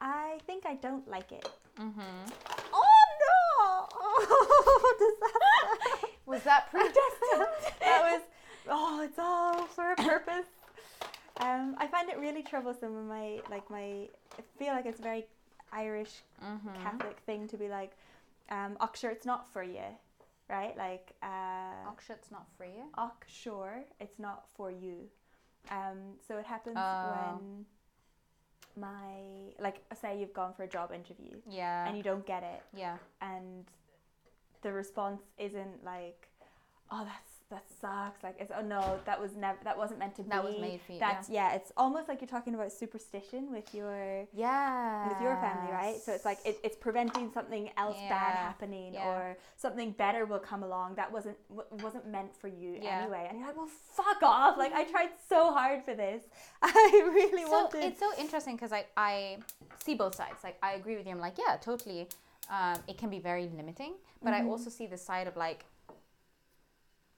I 0.00 0.38
think 0.46 0.66
I 0.66 0.74
don't 0.74 1.06
like 1.08 1.30
it. 1.32 1.48
Mm-hmm. 1.78 2.00
Oh 2.72 3.04
no! 3.22 3.88
Oh, 4.18 4.94
disaster! 4.98 6.08
Was 6.26 6.42
that 6.42 6.70
predestined? 6.70 7.74
that 7.80 8.00
was. 8.02 8.22
Oh, 8.68 9.02
it's 9.02 9.18
all 9.18 9.66
for 9.66 9.92
a 9.92 9.96
purpose. 9.96 10.46
Um, 11.40 11.76
I 11.78 11.86
find 11.86 12.08
it 12.08 12.18
really 12.18 12.42
troublesome 12.42 12.94
when 12.94 13.08
my 13.08 13.40
like 13.50 13.68
my. 13.70 14.08
I 14.38 14.42
feel 14.58 14.72
like 14.72 14.86
it's 14.86 14.98
a 15.00 15.02
very 15.02 15.26
Irish 15.72 16.22
mm-hmm. 16.42 16.82
Catholic 16.82 17.18
thing 17.26 17.46
to 17.48 17.56
be 17.56 17.68
like, 17.68 17.92
um, 18.50 18.76
"Och, 18.80 18.96
sure, 18.96 19.10
it's 19.10 19.26
not 19.26 19.52
for 19.52 19.62
you," 19.62 19.84
right? 20.48 20.76
Like, 20.76 21.12
uh, 21.22 21.88
Auction's 21.88 22.30
not 22.30 22.46
free. 22.56 22.82
"Och, 22.96 23.24
sure, 23.26 23.84
it's 24.00 24.18
not 24.18 24.44
for 24.56 24.70
you." 24.70 25.08
Um, 25.70 26.16
so 26.26 26.38
it 26.38 26.46
happens 26.46 26.76
Oh. 26.78 27.12
when 27.40 27.66
my 28.76 29.52
like, 29.58 29.82
say 30.00 30.18
you've 30.18 30.32
gone 30.34 30.52
for 30.54 30.62
a 30.62 30.68
job 30.68 30.92
interview 30.92 31.36
Yeah. 31.48 31.86
and 31.86 31.96
you 31.96 32.02
don't 32.02 32.24
get 32.26 32.42
it, 32.42 32.62
yeah. 32.74 32.98
and 33.20 33.64
the 34.62 34.72
response 34.72 35.22
isn't 35.38 35.84
like, 35.84 36.28
"Oh, 36.90 37.04
that's 37.04 37.35
that 37.50 37.64
sucks." 37.80 38.22
Like, 38.22 38.36
it's 38.38 38.52
oh 38.56 38.62
no, 38.62 39.00
that 39.04 39.20
was 39.20 39.36
never 39.36 39.58
that 39.64 39.76
wasn't 39.76 39.98
meant 39.98 40.14
to 40.16 40.22
be. 40.22 40.28
That 40.30 40.44
was 40.44 40.58
made 40.60 40.80
for 40.86 40.92
you. 40.92 40.98
That's 40.98 41.28
yeah. 41.28 41.54
It's 41.54 41.72
almost 41.76 42.08
like 42.08 42.20
you're 42.20 42.28
talking 42.28 42.54
about 42.54 42.72
superstition 42.72 43.52
with 43.52 43.74
your 43.74 44.26
yeah. 44.32 45.08
with 45.08 45.20
your 45.20 45.36
family, 45.36 45.72
right? 45.72 45.96
So 46.00 46.12
it's 46.12 46.24
like 46.24 46.38
it, 46.44 46.58
it's 46.62 46.76
preventing 46.76 47.30
something 47.32 47.70
else 47.76 47.96
bad 48.08 48.36
happening, 48.36 48.94
yeah. 48.94 49.06
or 49.06 49.36
something 49.56 49.92
better 49.92 50.26
will 50.26 50.38
come 50.38 50.62
along 50.62 50.94
that 50.96 51.10
wasn't 51.10 51.36
w- 51.48 51.68
wasn't 51.84 52.06
meant 52.08 52.34
for 52.34 52.48
you 52.48 52.78
Yeah. 52.80 53.00
anyway. 53.00 53.26
And 53.28 53.38
you're 53.38 53.48
like, 53.48 53.56
well, 53.56 53.70
fuck 53.94 54.22
off! 54.22 54.58
Like 54.58 54.72
I 54.72 54.84
tried 54.84 55.10
so 55.28 55.52
hard 55.52 55.82
for 55.84 55.94
this. 55.94 56.24
I 56.62 57.10
really 57.12 57.44
so 57.44 57.50
wanted. 57.50 57.84
it's 57.84 58.00
so 58.00 58.10
interesting 58.18 58.56
because 58.56 58.72
I, 58.72 58.86
I 58.96 59.38
see 59.84 59.94
both 59.94 60.14
sides. 60.14 60.42
Like 60.42 60.58
I 60.62 60.72
agree 60.72 60.96
with 60.96 61.06
you. 61.06 61.12
I'm 61.12 61.20
like, 61.20 61.36
yeah, 61.38 61.56
totally. 61.56 62.08
Um, 62.50 62.78
it 62.86 62.96
can 62.96 63.10
be 63.10 63.18
very 63.18 63.48
limiting, 63.56 63.94
but 64.22 64.32
I 64.32 64.44
also 64.44 64.70
see 64.70 64.86
the 64.86 64.98
side 64.98 65.26
of 65.26 65.36
like. 65.36 65.64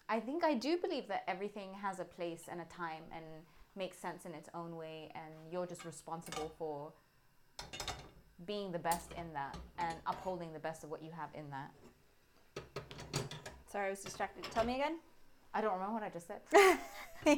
I 0.08 0.20
think 0.20 0.42
I 0.42 0.54
do 0.54 0.78
believe 0.78 1.06
that 1.08 1.24
everything 1.28 1.74
has 1.82 2.00
a 2.00 2.04
place 2.04 2.44
and 2.50 2.60
a 2.60 2.64
time 2.64 3.02
and 3.14 3.24
makes 3.76 3.98
sense 3.98 4.24
in 4.24 4.34
its 4.34 4.48
own 4.54 4.76
way, 4.76 5.12
and 5.14 5.52
you're 5.52 5.66
just 5.66 5.84
responsible 5.84 6.50
for 6.58 6.92
being 8.46 8.72
the 8.72 8.78
best 8.78 9.12
in 9.18 9.32
that 9.34 9.56
and 9.78 9.94
upholding 10.06 10.52
the 10.52 10.58
best 10.58 10.84
of 10.84 10.90
what 10.90 11.02
you 11.02 11.10
have 11.10 11.28
in 11.34 11.44
that. 11.50 11.70
Sorry, 13.70 13.88
I 13.88 13.90
was 13.90 14.00
distracted. 14.00 14.44
Tell 14.44 14.64
me 14.64 14.76
again. 14.76 14.98
I 15.52 15.60
don't 15.60 15.72
remember 15.74 15.94
what 15.94 16.02
I 16.02 16.08
just 16.08 16.26
said. 16.26 16.40
um, 16.54 17.34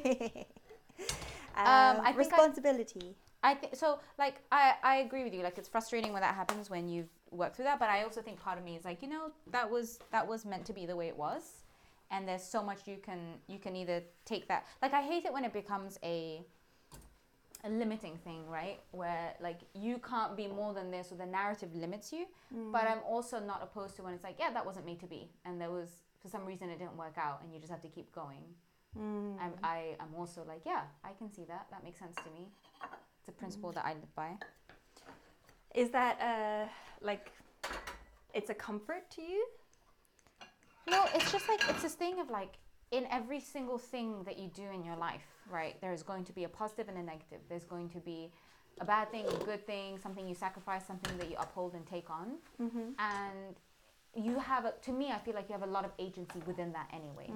I 1.57 1.95
think 1.95 2.07
I- 2.07 2.13
responsibility. 2.17 3.17
I 3.43 3.55
think 3.55 3.75
so. 3.75 4.01
Like 4.19 4.43
I, 4.53 4.75
I 4.85 4.97
agree 4.97 5.25
with 5.25 5.33
you. 5.33 5.43
Like 5.43 5.57
it's 5.57 5.69
frustrating 5.69 6.13
when 6.13 6.21
that 6.21 6.35
happens 6.35 6.69
when 6.69 6.89
you've 6.89 7.09
worked 7.31 7.57
through 7.57 7.65
that. 7.65 7.79
But 7.79 7.89
I 7.89 8.03
also 8.03 8.21
think 8.21 8.39
part 8.39 8.59
of 8.59 8.65
me 8.65 8.77
is 8.77 8.85
like, 8.85 9.01
you 9.01 9.09
know, 9.09 9.33
that 9.51 9.69
was 9.69 9.99
that 10.13 10.27
was 10.29 10.45
meant 10.45 10.67
to 10.67 10.75
be 10.75 10.85
the 10.85 10.95
way 10.95 11.09
it 11.09 11.17
was, 11.17 11.63
and 12.11 12.27
there's 12.27 12.43
so 12.43 12.63
much 12.63 12.87
you 12.87 12.99
can 13.03 13.21
you 13.47 13.59
can 13.59 13.77
either 13.77 14.03
take 14.25 14.49
that. 14.49 14.67
Like 14.83 14.95
I 14.95 15.03
hate 15.03 15.25
it 15.25 15.33
when 15.33 15.45
it 15.45 15.53
becomes 15.53 15.99
a 16.03 16.43
a 17.63 17.69
limiting 17.69 18.17
thing, 18.17 18.49
right? 18.49 18.81
Where 18.93 19.35
like 19.41 19.61
you 19.75 19.99
can't 19.99 20.37
be 20.37 20.47
more 20.47 20.73
than 20.73 20.91
this, 20.91 21.13
or 21.13 21.17
the 21.17 21.27
narrative 21.27 21.75
limits 21.75 22.13
you. 22.13 22.27
But 22.73 22.85
I'm 22.87 23.01
also 23.07 23.39
not 23.39 23.61
opposed 23.63 23.97
to 23.97 24.03
when 24.03 24.15
it's 24.15 24.25
like, 24.25 24.37
yeah, 24.39 24.51
that 24.53 24.65
wasn't 24.65 24.87
made 24.87 25.01
to 25.01 25.07
be, 25.07 25.31
and 25.45 25.61
there 25.61 25.71
was 25.71 25.89
for 26.23 26.29
some 26.29 26.45
reason 26.45 26.71
it 26.71 26.79
didn't 26.79 26.97
work 26.97 27.17
out, 27.17 27.43
and 27.43 27.53
you 27.53 27.59
just 27.59 27.71
have 27.71 27.83
to 27.83 27.89
keep 27.89 28.13
going. 28.13 28.43
Mm. 28.99 29.37
I'm, 29.41 29.53
I 29.63 29.97
am 30.01 30.09
also 30.19 30.45
like, 30.49 30.63
yeah, 30.67 30.83
I 31.05 31.13
can 31.19 31.31
see 31.31 31.45
that. 31.45 31.67
That 31.71 31.85
makes 31.85 31.99
sense 32.01 32.17
to 32.17 32.31
me. 32.31 32.49
It's 33.21 33.29
a 33.29 33.33
principle 33.33 33.73
that 33.73 33.85
I 33.85 33.93
live 33.93 34.15
by. 34.17 34.37
Is 35.75 35.91
that 35.91 36.21
uh 36.21 36.69
like 37.01 37.31
it's 38.35 38.51
a 38.51 38.55
comfort 38.55 39.11
to 39.13 39.23
you? 39.23 39.47
No, 40.91 41.07
it's 41.15 41.31
just 41.31 41.49
like 41.49 41.61
it's 41.69 41.83
this 41.83 41.95
thing 41.95 42.21
of 42.21 42.31
like 42.31 42.55
in 42.91 43.07
every 43.11 43.41
single 43.41 43.79
thing 43.79 44.25
that 44.25 44.39
you 44.39 44.49
do 44.49 44.65
in 44.75 44.85
your 44.85 44.97
life, 44.97 45.27
right? 45.51 45.81
There's 45.81 46.03
going 46.03 46.25
to 46.25 46.33
be 46.33 46.45
a 46.45 46.49
positive 46.49 46.89
and 46.89 46.99
a 46.99 47.03
negative. 47.03 47.39
There's 47.49 47.65
going 47.65 47.89
to 47.91 47.99
be 47.99 48.33
a 48.81 48.85
bad 48.85 49.11
thing, 49.11 49.27
a 49.27 49.45
good 49.45 49.67
thing, 49.67 49.99
something 49.99 50.27
you 50.27 50.35
sacrifice, 50.35 50.87
something 50.87 51.17
that 51.19 51.31
you 51.31 51.37
uphold 51.39 51.75
and 51.75 51.87
take 51.87 52.11
on. 52.11 52.39
Mm-hmm. 52.61 52.91
And 52.99 53.57
you 54.17 54.39
have 54.41 54.65
a, 54.65 54.75
to 54.83 54.93
me, 54.93 55.13
I 55.13 55.19
feel 55.19 55.35
like 55.35 55.49
you 55.49 55.53
have 55.53 55.63
a 55.63 55.71
lot 55.71 55.85
of 55.85 55.93
agency 55.99 56.41
within 56.47 56.73
that 56.73 56.91
anyway, 56.93 57.31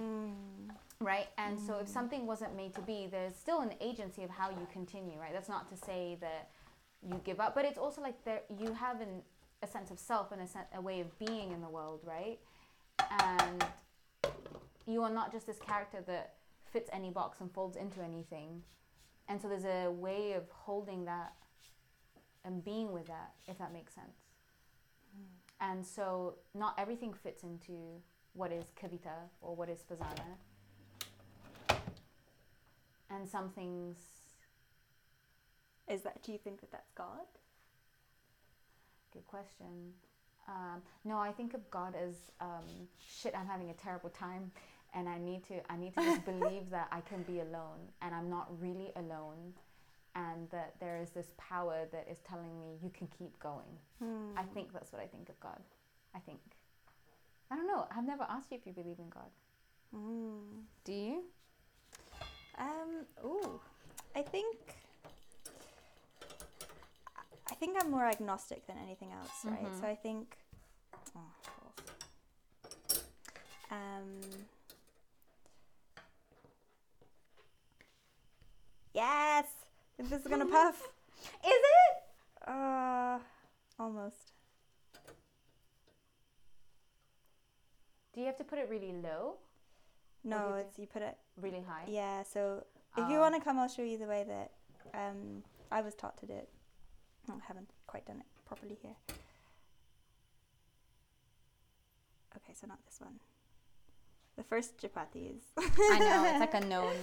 right? 1.00 1.28
And 1.38 1.58
so 1.58 1.78
if 1.78 1.88
something 1.88 2.26
wasn't 2.26 2.56
made 2.56 2.74
to 2.74 2.80
be, 2.80 3.06
there's 3.08 3.36
still 3.36 3.60
an 3.60 3.74
agency 3.80 4.24
of 4.24 4.30
how 4.30 4.50
you 4.50 4.66
continue, 4.72 5.18
right? 5.20 5.32
That's 5.32 5.48
not 5.48 5.68
to 5.70 5.76
say 5.76 6.18
that 6.20 6.50
you 7.08 7.20
give 7.22 7.38
up, 7.38 7.54
but 7.54 7.64
it's 7.64 7.78
also 7.78 8.02
like 8.02 8.24
there 8.24 8.40
you 8.58 8.72
have 8.72 9.00
an, 9.00 9.22
a 9.62 9.68
sense 9.68 9.92
of 9.92 10.00
self 10.00 10.32
and 10.32 10.42
a, 10.42 10.48
sen- 10.48 10.66
a 10.74 10.80
way 10.80 11.00
of 11.00 11.16
being 11.18 11.52
in 11.52 11.60
the 11.60 11.68
world, 11.68 12.00
right? 12.04 12.40
And 12.98 13.64
you 14.87 15.02
are 15.02 15.11
not 15.11 15.33
just 15.33 15.46
this 15.46 15.59
character 15.59 16.02
that 16.07 16.35
fits 16.72 16.90
any 16.92 17.11
box 17.11 17.40
and 17.40 17.52
folds 17.52 17.76
into 17.76 18.02
anything. 18.02 18.62
And 19.28 19.40
so 19.40 19.48
there's 19.48 19.64
a 19.64 19.90
way 19.90 20.33
of 20.33 20.44
holding 20.50 21.04
that 21.07 21.33
and 22.44 22.62
being 22.64 22.92
with 22.92 23.07
that, 23.07 23.33
if 23.46 23.59
that 23.59 23.72
makes 23.72 23.94
sense. 23.94 24.18
Mm. 25.16 25.24
And 25.61 25.87
so 25.87 26.35
not 26.54 26.74
everything 26.78 27.14
fits 27.14 27.42
into 27.42 28.02
what 28.35 28.52
is 28.52 28.64
kavita 28.80 29.30
or 29.40 29.57
what 29.57 29.68
is 29.68 29.83
Farzanah. 29.88 30.37
And 33.11 33.28
some 33.28 33.50
things 33.50 33.96
Is 35.88 36.02
that 36.02 36.22
do 36.22 36.33
you 36.33 36.38
think 36.38 36.61
that 36.61 36.72
that's 36.72 36.90
God? 36.92 37.26
Good 39.12 39.26
question. 39.26 39.92
Um, 40.48 40.83
no, 41.04 41.18
I 41.18 41.33
think 41.33 41.54
of 41.54 41.68
God 41.70 41.94
as 41.94 42.14
um, 42.40 42.64
shit. 42.98 43.35
I'm 43.37 43.46
having 43.46 43.70
a 43.70 43.74
terrible 43.74 44.11
time, 44.11 44.50
and 44.94 45.09
I 45.09 45.18
need 45.18 45.44
to. 45.48 45.54
I 45.70 45.76
need 45.76 45.94
to 45.94 46.02
just 46.02 46.24
believe 46.33 46.70
that 46.70 46.88
I 46.92 47.00
can 47.00 47.22
be 47.22 47.40
alone, 47.40 47.80
and 48.02 48.14
I'm 48.14 48.28
not 48.28 48.48
really 48.61 48.92
alone, 48.96 49.54
and 50.14 50.48
that 50.50 50.74
there 50.80 51.00
is 51.00 51.11
this 51.11 51.33
power 51.38 51.87
that 51.92 52.07
is 52.11 52.18
telling 52.28 52.59
me 52.59 52.76
you 52.83 52.90
can 52.90 53.09
keep 53.18 53.38
going. 53.38 53.78
I 54.37 54.42
think 54.54 54.72
that's 54.72 54.92
what 54.92 55.00
I 55.00 55.07
think 55.07 55.28
of 55.28 55.40
God. 55.40 55.61
I 56.14 56.18
think. 56.18 56.40
I 57.50 57.57
don't 57.57 57.66
know. 57.66 57.87
I've 57.96 58.07
never 58.07 58.24
asked 58.28 58.50
you 58.50 58.59
if 58.59 58.66
you 58.66 58.72
believe 58.72 58.98
in 58.98 59.09
God. 59.09 59.30
Mm. 59.94 60.64
Do 60.85 60.92
you? 60.92 61.22
Um. 62.59 63.07
Ooh, 63.24 63.61
I 64.14 64.22
think. 64.22 64.57
I 67.54 67.56
think 67.56 67.76
I'm 67.80 67.88
more 67.88 68.04
agnostic 68.04 68.66
than 68.66 68.76
anything 68.84 69.12
else, 69.12 69.44
right? 69.44 69.62
Mhm. 69.64 69.80
So 69.80 69.86
I 69.86 69.94
think. 69.94 70.36
Oh. 71.16 71.20
Um. 73.70 74.20
Yes, 78.92 79.46
this 79.98 80.20
is 80.20 80.26
gonna 80.26 80.46
puff. 80.58 80.82
Is 81.44 81.62
it? 81.78 82.48
Uh, 82.48 83.20
almost. 83.78 84.32
Do 88.12 88.20
you 88.20 88.26
have 88.26 88.36
to 88.38 88.44
put 88.44 88.58
it 88.58 88.68
really 88.68 88.92
low, 88.92 89.36
No, 90.24 90.54
it's 90.54 90.76
you 90.78 90.86
put 90.86 91.02
it. 91.02 91.16
really 91.36 91.62
high? 91.62 91.84
Yeah. 91.88 92.22
So 92.24 92.64
if 92.96 93.08
you 93.08 93.16
Oh. 93.16 93.20
want 93.20 93.34
to 93.36 93.40
come, 93.40 93.58
I'll 93.60 93.68
show 93.68 93.82
you 93.82 93.96
the 93.98 94.06
way 94.06 94.24
that 94.24 94.50
um 94.92 95.44
I 95.70 95.82
was 95.82 95.94
taught 95.94 96.16
to 96.18 96.26
do 96.26 96.32
it. 96.34 96.48
Oh, 97.30 97.34
I 97.42 97.44
haven't 97.46 97.70
quite 97.87 98.06
done 98.06 98.18
it 98.20 98.26
properly 98.46 98.76
here. 98.82 98.96
Okay, 102.37 102.52
so 102.54 102.66
not 102.66 102.78
this 102.84 103.00
one. 103.00 103.18
The 104.37 104.42
first 104.42 104.76
chapati 104.78 105.37
is. 105.37 105.42
I 105.56 105.98
know. 106.00 106.24
It's 106.26 106.40
like 106.40 106.54
a 106.54 106.66
known. 106.72 106.96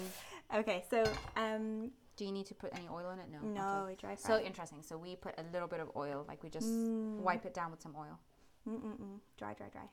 okay, 0.55 0.83
so 0.89 1.03
um 1.37 1.91
Do 2.17 2.25
you 2.25 2.31
need 2.31 2.45
to 2.47 2.53
put 2.55 2.71
any 2.73 2.87
oil 2.91 3.09
in 3.11 3.19
it? 3.19 3.29
No. 3.31 3.39
no, 3.39 3.69
Okay. 3.83 3.89
we 3.91 3.95
dry 3.95 4.15
So 4.15 4.39
interesting. 4.39 4.83
So 4.83 4.97
we 4.97 5.15
put 5.15 5.33
a 5.39 5.43
little 5.53 5.67
bit 5.67 5.79
of 5.79 5.89
oil, 5.95 6.25
like 6.27 6.43
we 6.43 6.49
just 6.49 6.67
Mm. 6.67 7.19
wipe 7.21 7.45
it 7.45 7.53
down 7.53 7.71
with 7.71 7.81
some 7.81 7.95
oil. 7.97 8.19
Mm-mm-mm. 8.67 9.19
Dry, 9.37 9.53
dry, 9.53 9.69
dry. 9.71 9.89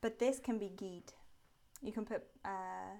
But 0.00 0.18
this 0.18 0.38
can 0.40 0.58
be 0.58 0.70
ghee. 0.76 1.04
You 1.82 1.92
can 1.92 2.04
put. 2.04 2.22
Uh, 2.44 2.96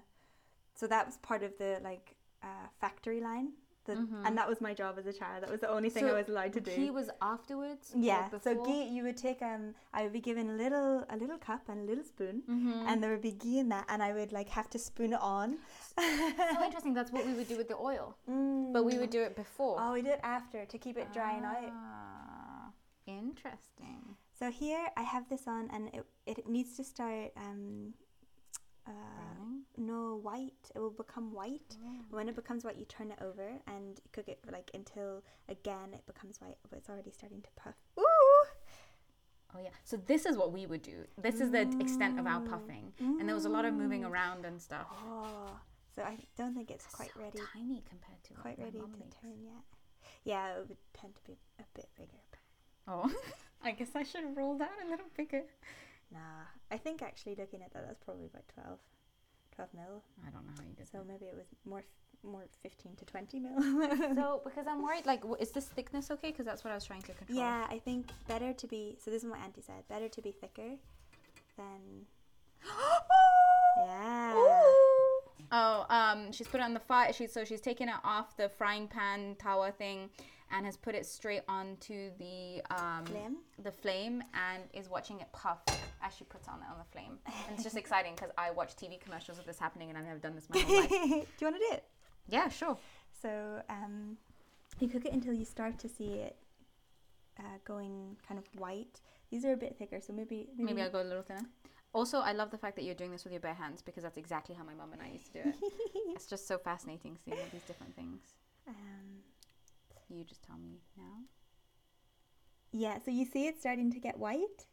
so 0.75 0.85
that 0.87 1.05
was 1.07 1.17
part 1.17 1.41
of 1.43 1.57
the 1.57 1.79
like 1.83 2.15
uh, 2.43 2.67
factory 2.79 3.19
line. 3.19 3.49
The, 3.87 3.95
Mhm. 3.95 4.25
And 4.25 4.37
that 4.37 4.47
was 4.51 4.59
my 4.59 4.73
job 4.73 4.93
as 4.99 5.05
a 5.07 5.13
child. 5.13 5.43
That 5.43 5.49
was 5.49 5.61
the 5.61 5.69
only 5.69 5.89
thing 5.89 6.03
So 6.03 6.09
I 6.15 6.19
was 6.21 6.27
allowed 6.33 6.53
to 6.53 6.61
do. 6.61 6.71
He 6.71 6.89
was 6.91 7.09
afterwards. 7.21 7.93
yeah. 7.95 8.29
So 8.47 8.51
ghee, 8.65 8.83
you 8.95 9.01
would 9.03 9.15
take 9.17 9.41
um, 9.41 9.63
I 9.93 10.03
would 10.03 10.11
be 10.19 10.19
given 10.29 10.49
a 10.49 10.57
little 10.63 11.05
a 11.09 11.17
little 11.23 11.37
cup 11.49 11.63
and 11.69 11.77
a 11.83 11.85
little 11.91 12.03
spoon, 12.03 12.43
Mhm. 12.55 12.85
and 12.87 13.01
there 13.01 13.11
would 13.11 13.21
be 13.31 13.31
ghee 13.43 13.59
in 13.63 13.69
that, 13.69 13.85
and 13.87 14.03
I 14.03 14.11
would 14.17 14.31
like 14.39 14.49
have 14.49 14.69
to 14.75 14.79
spoon 14.89 15.13
it 15.13 15.21
on. 15.21 15.57
so 15.97 16.03
interesting. 16.67 16.93
That's 16.93 17.11
what 17.15 17.25
we 17.25 17.33
would 17.33 17.47
do 17.47 17.57
with 17.61 17.69
the 17.69 17.77
oil, 17.91 18.15
Mm. 18.29 18.73
but 18.73 18.83
we 18.83 18.97
would 18.99 19.09
do 19.17 19.21
it 19.29 19.35
before. 19.35 19.77
Oh, 19.81 19.93
we 19.93 20.01
did 20.01 20.13
it 20.19 20.23
after 20.37 20.65
to 20.65 20.77
keep 20.77 20.97
it 20.97 21.07
drying 21.13 21.43
out. 21.45 21.71
Ah, 21.71 22.71
Interesting. 23.07 24.03
So 24.39 24.51
here 24.51 24.83
I 24.97 25.03
have 25.03 25.29
this 25.29 25.47
on, 25.47 25.69
and 25.71 25.83
it 25.95 26.05
it 26.25 26.47
needs 26.55 26.75
to 26.77 26.83
start 26.83 27.31
um, 27.37 27.93
uh. 28.85 29.26
No 29.77 30.19
white. 30.21 30.71
It 30.75 30.79
will 30.79 30.91
become 30.91 31.31
white. 31.33 31.75
Oh. 31.85 32.05
When 32.09 32.27
it 32.29 32.35
becomes 32.35 32.63
white, 32.65 32.77
you 32.77 32.85
turn 32.85 33.11
it 33.11 33.19
over 33.21 33.47
and 33.67 33.99
cook 34.11 34.27
it 34.27 34.39
like 34.51 34.71
until 34.73 35.23
again 35.49 35.93
it 35.93 36.05
becomes 36.05 36.39
white. 36.41 36.57
But 36.69 36.79
it's 36.79 36.89
already 36.89 37.11
starting 37.11 37.41
to 37.41 37.49
puff. 37.55 37.75
Ooh! 37.99 38.03
Oh 39.55 39.59
yeah. 39.63 39.69
So 39.83 39.97
this 39.97 40.25
is 40.25 40.37
what 40.37 40.51
we 40.51 40.65
would 40.65 40.81
do. 40.81 41.05
This 41.17 41.39
is 41.39 41.51
the 41.51 41.61
extent 41.79 42.19
of 42.19 42.27
our 42.27 42.41
Mm. 42.41 42.49
puffing, 42.49 42.93
and 42.99 43.27
there 43.27 43.35
was 43.35 43.45
a 43.45 43.49
lot 43.49 43.65
of 43.65 43.73
moving 43.73 44.01
Mm. 44.01 44.09
around 44.11 44.45
and 44.45 44.61
stuff. 44.61 44.87
Oh, 44.91 45.59
so 45.95 46.03
I 46.03 46.17
don't 46.35 46.53
think 46.53 46.69
it's 46.69 46.85
quite 46.87 47.11
so 47.13 47.21
ready. 47.21 47.39
Tiny 47.53 47.81
compared 47.89 48.21
to 48.25 48.33
Quite 48.33 48.59
ready 48.59 48.79
to 48.79 48.87
makes. 48.87 49.15
turn 49.21 49.41
yet. 49.43 49.63
Yeah, 50.25 50.57
it 50.57 50.67
would 50.67 50.77
tend 50.93 51.15
to 51.15 51.21
be 51.23 51.37
a 51.59 51.63
bit 51.73 51.89
bigger. 51.95 52.21
Oh, 52.87 53.09
I 53.61 53.71
guess 53.71 53.95
I 53.95 54.03
should 54.03 54.35
roll 54.35 54.57
that 54.57 54.71
a 54.85 54.89
little 54.89 55.09
bigger. 55.15 55.43
Nah, 56.11 56.45
I 56.69 56.77
think 56.77 57.01
actually 57.01 57.35
looking 57.35 57.61
at 57.63 57.71
that, 57.73 57.85
that's 57.87 58.03
probably 58.03 58.25
about 58.27 58.47
12, 58.49 58.79
12 59.57 59.73
mil. 59.73 60.03
I 60.25 60.29
don't 60.29 60.45
know 60.47 60.53
how 60.57 60.63
you 60.63 60.73
did 60.75 60.87
So 60.87 60.99
that. 60.99 61.07
maybe 61.07 61.25
it 61.25 61.35
was 61.35 61.47
more, 61.65 61.83
more 62.23 62.45
15 62.63 62.95
to 62.97 63.05
20 63.05 63.39
mil. 63.39 63.57
So 64.15 64.41
because 64.45 64.65
I'm 64.67 64.81
worried, 64.83 65.05
like, 65.05 65.21
w- 65.21 65.35
is 65.41 65.51
this 65.51 65.65
thickness 65.65 66.09
okay? 66.11 66.29
Because 66.31 66.45
that's 66.45 66.63
what 66.63 66.71
I 66.71 66.75
was 66.75 66.85
trying 66.85 67.01
to 67.01 67.13
control. 67.13 67.37
yeah, 67.39 67.65
I 67.69 67.79
think 67.79 68.07
better 68.27 68.53
to 68.53 68.67
be. 68.67 68.97
So 69.03 69.11
this 69.11 69.23
is 69.23 69.29
what 69.29 69.39
auntie 69.39 69.61
said. 69.61 69.81
Better 69.89 70.07
to 70.07 70.21
be 70.21 70.31
thicker 70.31 70.69
than. 71.57 72.05
Yeah. 73.79 74.33
Oh, 75.51 75.85
um, 75.89 76.31
she's 76.31 76.47
put 76.47 76.59
it 76.59 76.63
on 76.63 76.73
the 76.73 76.79
fire. 76.79 77.13
She 77.13 77.27
so 77.27 77.45
she's 77.45 77.61
taken 77.61 77.87
it 77.89 77.95
off 78.03 78.35
the 78.35 78.49
frying 78.49 78.87
pan 78.87 79.35
tawa 79.39 79.71
thing, 79.71 80.09
and 80.51 80.65
has 80.65 80.77
put 80.77 80.95
it 80.95 81.05
straight 81.05 81.41
onto 81.47 82.11
the 82.17 82.61
um 82.69 83.05
Flame? 83.05 83.37
the 83.63 83.71
flame, 83.71 84.23
and 84.33 84.63
is 84.73 84.89
watching 84.89 85.19
it 85.19 85.27
puff 85.31 85.59
as 86.01 86.13
she 86.15 86.23
puts 86.23 86.47
on 86.47 86.55
it 86.55 86.65
on 86.71 86.77
the 86.77 86.91
flame. 86.91 87.17
And 87.25 87.53
it's 87.53 87.63
just 87.63 87.77
exciting 87.77 88.13
because 88.15 88.31
I 88.37 88.51
watch 88.51 88.75
TV 88.75 88.99
commercials 88.99 89.39
of 89.39 89.45
this 89.45 89.59
happening, 89.59 89.89
and 89.89 89.97
I've 89.97 90.05
never 90.05 90.19
done 90.19 90.35
this 90.35 90.47
my 90.49 90.59
whole 90.59 90.79
life. 90.81 90.89
do 90.89 90.95
you 90.97 91.47
want 91.47 91.55
to 91.55 91.59
do 91.59 91.73
it? 91.73 91.83
Yeah, 92.29 92.49
sure. 92.49 92.77
So 93.21 93.61
um, 93.69 94.17
you 94.79 94.87
cook 94.87 95.05
it 95.05 95.13
until 95.13 95.33
you 95.33 95.45
start 95.45 95.79
to 95.79 95.89
see 95.89 96.13
it 96.15 96.35
uh, 97.39 97.57
going 97.65 98.17
kind 98.27 98.39
of 98.39 98.45
white. 98.59 99.01
These 99.31 99.45
are 99.45 99.53
a 99.53 99.57
bit 99.57 99.75
thicker, 99.77 99.99
so 99.99 100.13
maybe 100.13 100.47
maybe, 100.57 100.63
Maybe 100.63 100.81
I'll 100.81 100.91
go 100.91 101.01
a 101.01 101.03
little 101.03 101.23
thinner. 101.23 101.45
Also, 101.93 102.19
I 102.19 102.33
love 102.33 102.51
the 102.51 102.57
fact 102.57 102.75
that 102.75 102.83
you're 102.83 102.95
doing 102.95 103.11
this 103.11 103.23
with 103.23 103.33
your 103.33 103.39
bare 103.39 103.53
hands 103.53 103.81
because 103.81 104.03
that's 104.03 104.17
exactly 104.17 104.53
how 104.55 104.63
my 104.63 104.73
mum 104.73 104.93
and 104.93 105.01
I 105.01 105.09
used 105.09 105.25
to 105.33 105.43
do 105.43 105.49
it. 105.49 105.55
it's 106.15 106.27
just 106.27 106.47
so 106.47 106.57
fascinating 106.57 107.17
seeing 107.23 107.37
all 107.37 107.45
these 107.51 107.63
different 107.63 107.95
things. 107.95 108.19
Um, 108.67 109.23
You 110.09 110.23
just 110.23 110.43
tell 110.43 110.57
me 110.57 110.79
now. 110.97 111.23
yeah, 112.71 112.97
so 113.03 113.11
you 113.11 113.25
see 113.25 113.47
it 113.47 113.59
starting 113.59 113.91
to 113.91 113.99
get 113.99 114.17
white 114.17 114.65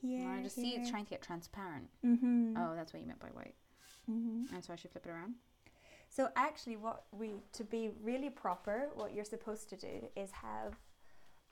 here. 0.00 0.28
I 0.28 0.42
just 0.42 0.56
see 0.56 0.70
it's 0.70 0.90
trying 0.90 1.04
to 1.04 1.10
get 1.10 1.22
transparent. 1.22 1.88
Mm-hmm. 2.04 2.56
Oh, 2.56 2.74
that's 2.74 2.92
what 2.92 3.00
you 3.02 3.06
meant 3.08 3.20
by 3.20 3.28
white. 3.28 3.54
mm-hmm. 4.10 4.54
And 4.54 4.64
so 4.64 4.72
I 4.72 4.76
should 4.76 4.90
flip 4.90 5.06
it 5.06 5.10
around. 5.10 5.34
So 6.08 6.28
actually, 6.36 6.76
what 6.76 7.04
we 7.12 7.34
to 7.52 7.64
be 7.64 7.90
really 8.02 8.30
proper, 8.30 8.88
what 8.94 9.14
you're 9.14 9.24
supposed 9.24 9.68
to 9.70 9.76
do 9.76 10.08
is 10.16 10.30
have 10.32 10.74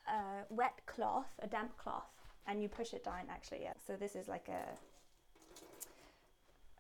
a 0.08 0.44
wet 0.50 0.80
cloth, 0.86 1.32
a 1.42 1.46
damp 1.46 1.76
cloth, 1.78 2.10
and 2.46 2.62
you 2.62 2.68
push 2.68 2.92
it 2.92 3.04
down. 3.04 3.24
Actually, 3.30 3.62
yeah. 3.62 3.72
So 3.86 3.96
this 3.96 4.14
is 4.16 4.28
like 4.28 4.48
a, 4.48 4.64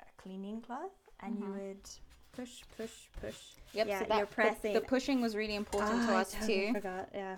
a 0.02 0.22
cleaning 0.22 0.60
cloth, 0.60 0.92
and 1.20 1.38
you 1.38 1.44
Mhm. 1.46 1.58
would 1.58 1.90
push, 2.32 2.62
push, 2.76 2.90
push. 3.20 3.36
Yep. 3.72 3.86
Yeah, 3.86 3.98
so 4.00 4.04
that, 4.06 4.18
you're 4.18 4.26
pressing. 4.26 4.74
The, 4.74 4.80
pushing 4.80 5.20
was 5.20 5.36
really 5.36 5.54
important 5.54 6.06
to 6.06 6.12
Ah, 6.12 6.20
I 6.20 6.24
totally 6.24 6.66
too, 6.66 6.72
Forgot. 6.74 7.08
Yeah. 7.14 7.36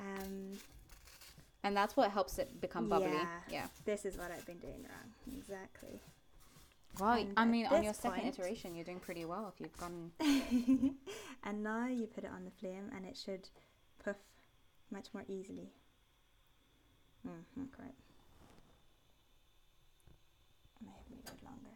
Um, 0.00 0.58
and 1.64 1.76
that's 1.76 1.96
what 1.96 2.10
helps 2.10 2.38
it 2.38 2.60
become 2.60 2.88
bubbly. 2.88 3.10
Yeah. 3.12 3.26
Yeah. 3.50 3.66
this 3.84 4.04
is 4.04 4.16
what 4.16 4.30
I've 4.30 4.46
been 4.46 4.58
doing 4.58 4.82
wrong. 4.82 5.36
Exactly. 5.36 6.00
Wow. 6.98 7.16
And 7.16 7.32
I 7.36 7.44
mean, 7.44 7.66
on 7.66 7.82
your 7.82 7.94
second 7.94 8.26
iteration, 8.26 8.74
you're 8.74 8.84
doing 8.84 9.00
pretty 9.00 9.24
well. 9.24 9.52
If 9.54 9.60
you've 9.60 9.76
gone. 9.76 10.10
and 11.44 11.62
now 11.62 11.86
you 11.86 12.06
put 12.06 12.24
it 12.24 12.30
on 12.34 12.44
the 12.44 12.50
flame, 12.50 12.90
and 12.94 13.06
it 13.06 13.16
should 13.16 13.48
puff 14.04 14.16
much 14.90 15.06
more 15.14 15.24
easily. 15.28 15.70
Mm-hmm, 17.26 17.64
correct. 17.76 17.94
I 20.80 20.84
may 20.84 20.90
have 20.90 21.10
made 21.10 21.24
it 21.24 21.44
longer. 21.44 21.70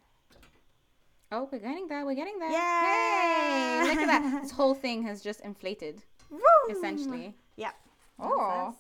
Oh, 1.32 1.48
we're 1.50 1.58
getting 1.58 1.88
there. 1.88 2.04
We're 2.04 2.14
getting 2.14 2.38
there. 2.38 2.50
Hey, 2.50 3.82
look 3.82 3.98
at 3.98 4.06
that. 4.06 4.42
This 4.42 4.52
whole 4.52 4.74
thing 4.74 5.02
has 5.02 5.22
just 5.22 5.40
inflated, 5.40 6.02
Woo! 6.30 6.40
essentially. 6.70 7.34
Yep. 7.56 7.74
Oh. 8.20 8.74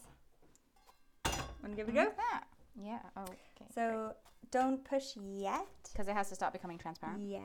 Want 1.24 1.70
to 1.70 1.76
give 1.76 1.88
it 1.88 1.92
a 1.92 1.94
go? 1.94 2.00
at 2.02 2.16
that. 2.16 2.44
Yeah. 2.80 2.98
Oh. 3.16 3.22
Okay. 3.22 3.66
So 3.74 4.14
don't 4.52 4.84
push 4.84 5.16
yet. 5.16 5.66
because 5.92 6.06
it 6.08 6.14
has 6.14 6.28
to 6.28 6.34
start 6.34 6.52
becoming 6.52 6.78
transparent. 6.78 7.22
Yeah, 7.22 7.40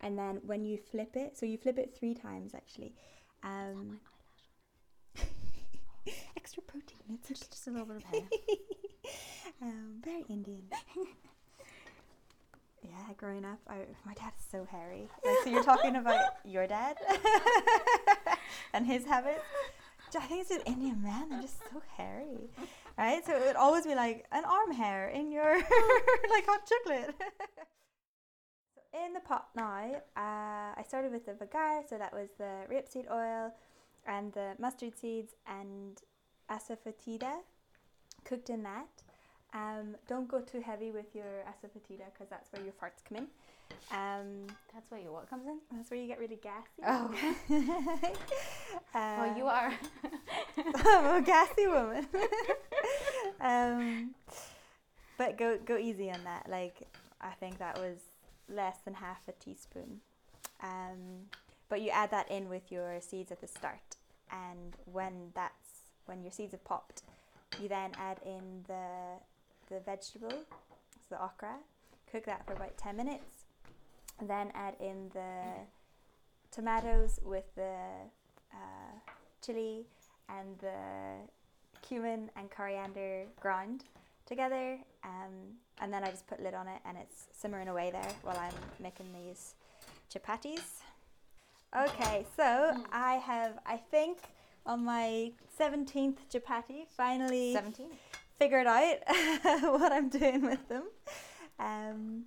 and 0.00 0.18
then 0.18 0.40
when 0.44 0.64
you 0.64 0.78
flip 0.78 1.14
it, 1.16 1.38
so 1.38 1.46
you 1.46 1.56
flip 1.56 1.78
it 1.78 1.94
three 1.96 2.14
times 2.14 2.54
actually. 2.54 2.94
Um, 3.44 4.00
extra 6.36 6.62
protein. 6.62 6.98
It's 7.14 7.28
Just, 7.28 7.50
just 7.52 7.66
a 7.68 7.70
little 7.70 7.86
bit 7.86 7.96
of 7.96 8.02
hair. 8.04 8.22
um, 9.62 10.00
very 10.04 10.24
Indian. 10.28 10.64
yeah, 12.82 13.12
growing 13.16 13.44
up, 13.44 13.58
I, 13.68 13.78
my 14.06 14.14
dad 14.14 14.32
is 14.38 14.44
so 14.50 14.66
hairy. 14.70 15.08
Like, 15.24 15.36
so 15.44 15.50
you're 15.50 15.64
talking 15.64 15.96
about 15.96 16.20
your 16.44 16.66
dad 16.66 16.96
and 18.72 18.86
his 18.86 19.04
habits. 19.04 19.42
I 20.16 20.20
think 20.26 20.40
it's 20.40 20.50
an 20.50 20.62
Indian 20.66 21.00
man. 21.02 21.28
They're 21.28 21.42
just 21.42 21.60
so 21.60 21.80
hairy, 21.96 22.50
right? 22.98 23.24
So 23.24 23.36
it 23.36 23.46
would 23.46 23.56
always 23.56 23.86
be 23.86 23.94
like 23.94 24.26
an 24.32 24.44
arm 24.44 24.72
hair 24.72 25.08
in 25.08 25.30
your 25.30 25.54
like 25.54 26.46
hot 26.46 26.68
chocolate. 26.68 27.14
so 28.74 28.80
in 29.04 29.12
the 29.12 29.20
pot 29.20 29.48
now, 29.54 30.02
uh, 30.16 30.74
I 30.76 30.82
started 30.86 31.12
with 31.12 31.26
the 31.26 31.34
vigar. 31.34 31.82
So 31.88 31.96
that 31.96 32.12
was 32.12 32.28
the 32.38 32.66
rapeseed 32.68 33.08
oil 33.08 33.52
and 34.04 34.32
the 34.32 34.54
mustard 34.58 34.98
seeds 34.98 35.34
and 35.46 36.00
asafoetida 36.50 37.42
cooked 38.24 38.50
in 38.50 38.64
that. 38.64 38.88
Um, 39.52 39.96
don't 40.08 40.28
go 40.28 40.40
too 40.40 40.60
heavy 40.60 40.92
with 40.92 41.06
your 41.14 41.24
asafoetida 41.48 42.04
because 42.12 42.28
that's 42.30 42.52
where 42.52 42.62
your 42.62 42.72
farts 42.80 43.02
come 43.08 43.18
in. 43.18 43.26
Um, 43.92 44.46
That's 44.74 44.90
where 44.90 45.00
your 45.00 45.12
what 45.12 45.30
comes 45.30 45.46
in. 45.46 45.58
that's 45.72 45.90
where 45.90 46.00
you 46.00 46.08
get 46.08 46.18
really 46.18 46.38
gassy. 46.42 46.82
Oh. 46.86 47.14
uh, 48.94 49.16
well, 49.18 49.36
you 49.36 49.46
are. 49.46 49.72
I'm 50.84 51.22
a 51.22 51.22
gassy 51.26 51.66
woman. 51.68 52.06
um, 53.40 54.14
but 55.18 55.38
go 55.38 55.58
go 55.64 55.76
easy 55.76 56.10
on 56.10 56.22
that. 56.24 56.46
Like 56.48 56.88
I 57.20 57.30
think 57.38 57.58
that 57.58 57.78
was 57.78 57.98
less 58.48 58.78
than 58.84 58.94
half 58.94 59.28
a 59.28 59.32
teaspoon. 59.32 60.00
Um, 60.62 61.28
but 61.68 61.80
you 61.80 61.90
add 61.90 62.10
that 62.10 62.30
in 62.30 62.48
with 62.48 62.70
your 62.72 63.00
seeds 63.00 63.30
at 63.30 63.40
the 63.40 63.46
start, 63.46 63.96
and 64.32 64.76
when 64.84 65.30
that's 65.34 65.82
when 66.06 66.22
your 66.22 66.32
seeds 66.32 66.52
have 66.52 66.64
popped, 66.64 67.02
you 67.60 67.68
then 67.68 67.92
add 67.98 68.18
in 68.26 68.64
the 68.66 69.20
the 69.70 69.80
vegetable, 69.80 70.30
so 70.30 71.08
the 71.10 71.22
okra. 71.22 71.56
Cook 72.10 72.24
that 72.26 72.44
for 72.46 72.52
about 72.54 72.76
ten 72.76 72.96
minutes. 72.96 73.44
Then 74.20 74.50
add 74.54 74.74
in 74.80 75.10
the 75.14 75.66
tomatoes 76.50 77.20
with 77.24 77.44
the 77.54 77.76
uh, 78.52 79.12
chili 79.44 79.86
and 80.28 80.58
the 80.58 81.28
cumin 81.82 82.30
and 82.36 82.50
coriander 82.50 83.24
ground 83.40 83.84
together. 84.26 84.78
Um, 85.04 85.58
and 85.80 85.92
then 85.92 86.04
I 86.04 86.10
just 86.10 86.26
put 86.26 86.42
lid 86.42 86.54
on 86.54 86.68
it 86.68 86.80
and 86.84 86.98
it's 86.98 87.26
simmering 87.32 87.68
away 87.68 87.90
there 87.90 88.12
while 88.22 88.36
I'm 88.38 88.54
making 88.80 89.06
these 89.12 89.54
chapatis. 90.12 90.82
Okay, 91.76 92.26
so 92.36 92.74
I 92.92 93.14
have, 93.14 93.58
I 93.64 93.76
think, 93.76 94.18
on 94.66 94.84
my 94.84 95.32
17th 95.58 96.16
chapati, 96.32 96.86
finally 96.96 97.52
Seventeen. 97.52 97.90
Figured 98.40 98.66
out 98.66 98.96
what 99.80 99.92
I'm 99.92 100.08
doing 100.08 100.40
with 100.46 100.66
them. 100.66 100.84
Um, 101.58 102.24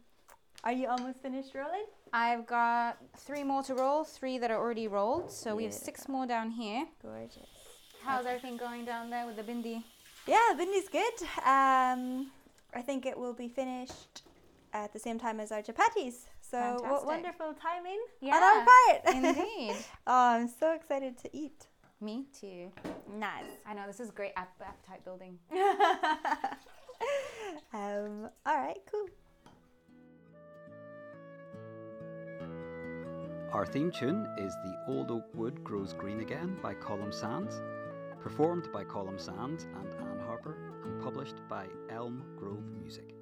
are 0.63 0.71
you 0.71 0.87
almost 0.87 1.23
finished 1.23 1.55
rolling? 1.55 1.85
I've 2.13 2.45
got 2.45 2.99
three 3.17 3.43
more 3.43 3.63
to 3.63 3.73
roll. 3.73 4.03
Three 4.03 4.37
that 4.37 4.51
are 4.51 4.57
already 4.59 4.87
rolled. 4.87 5.31
So 5.31 5.55
we 5.55 5.63
have 5.63 5.73
six 5.73 6.07
more 6.07 6.27
down 6.27 6.51
here. 6.51 6.85
Gorgeous. 7.01 7.49
How's 8.03 8.27
everything 8.27 8.57
going 8.57 8.85
down 8.85 9.09
there 9.09 9.25
with 9.25 9.37
the 9.37 9.41
bhindi? 9.41 9.83
Yeah, 10.27 10.37
bhindi's 10.55 10.87
good. 10.87 11.23
Um, 11.47 12.29
I 12.75 12.83
think 12.85 13.07
it 13.07 13.17
will 13.17 13.33
be 13.33 13.47
finished 13.47 14.21
at 14.71 14.93
the 14.93 14.99
same 14.99 15.17
time 15.17 15.39
as 15.39 15.51
our 15.51 15.63
chapatis. 15.63 16.27
So 16.41 16.77
what 16.81 17.07
wonderful 17.07 17.55
timing 17.59 17.99
Yeah, 18.21 18.35
on 18.35 18.43
our 18.43 18.65
part. 18.65 19.15
Indeed. 19.15 19.75
oh, 20.05 20.27
I'm 20.35 20.47
so 20.47 20.73
excited 20.75 21.17
to 21.23 21.35
eat. 21.35 21.65
Me 22.03 22.25
too. 22.37 22.69
Nice. 23.17 23.45
I 23.65 23.73
know 23.73 23.87
this 23.87 24.01
is 24.01 24.11
great 24.11 24.33
ap- 24.35 24.61
appetite 24.61 25.05
building. 25.05 25.39
um, 27.73 28.29
all 28.45 28.57
right, 28.57 28.79
cool. 28.91 29.07
Our 33.53 33.65
theme 33.65 33.89
tune 33.89 34.27
is 34.37 34.53
The 34.65 34.75
Old 34.89 35.11
Oak 35.11 35.23
Wood 35.33 35.63
Grows 35.63 35.93
Green 35.93 36.19
Again 36.19 36.57
by 36.61 36.73
Colum 36.73 37.13
Sands, 37.13 37.61
performed 38.19 38.67
by 38.73 38.83
Colum 38.83 39.17
Sands 39.17 39.63
and 39.63 39.93
Anne 39.93 40.19
Harper, 40.25 40.57
and 40.83 41.01
published 41.01 41.35
by 41.47 41.67
Elm 41.89 42.21
Grove 42.37 42.65
Music. 42.81 43.12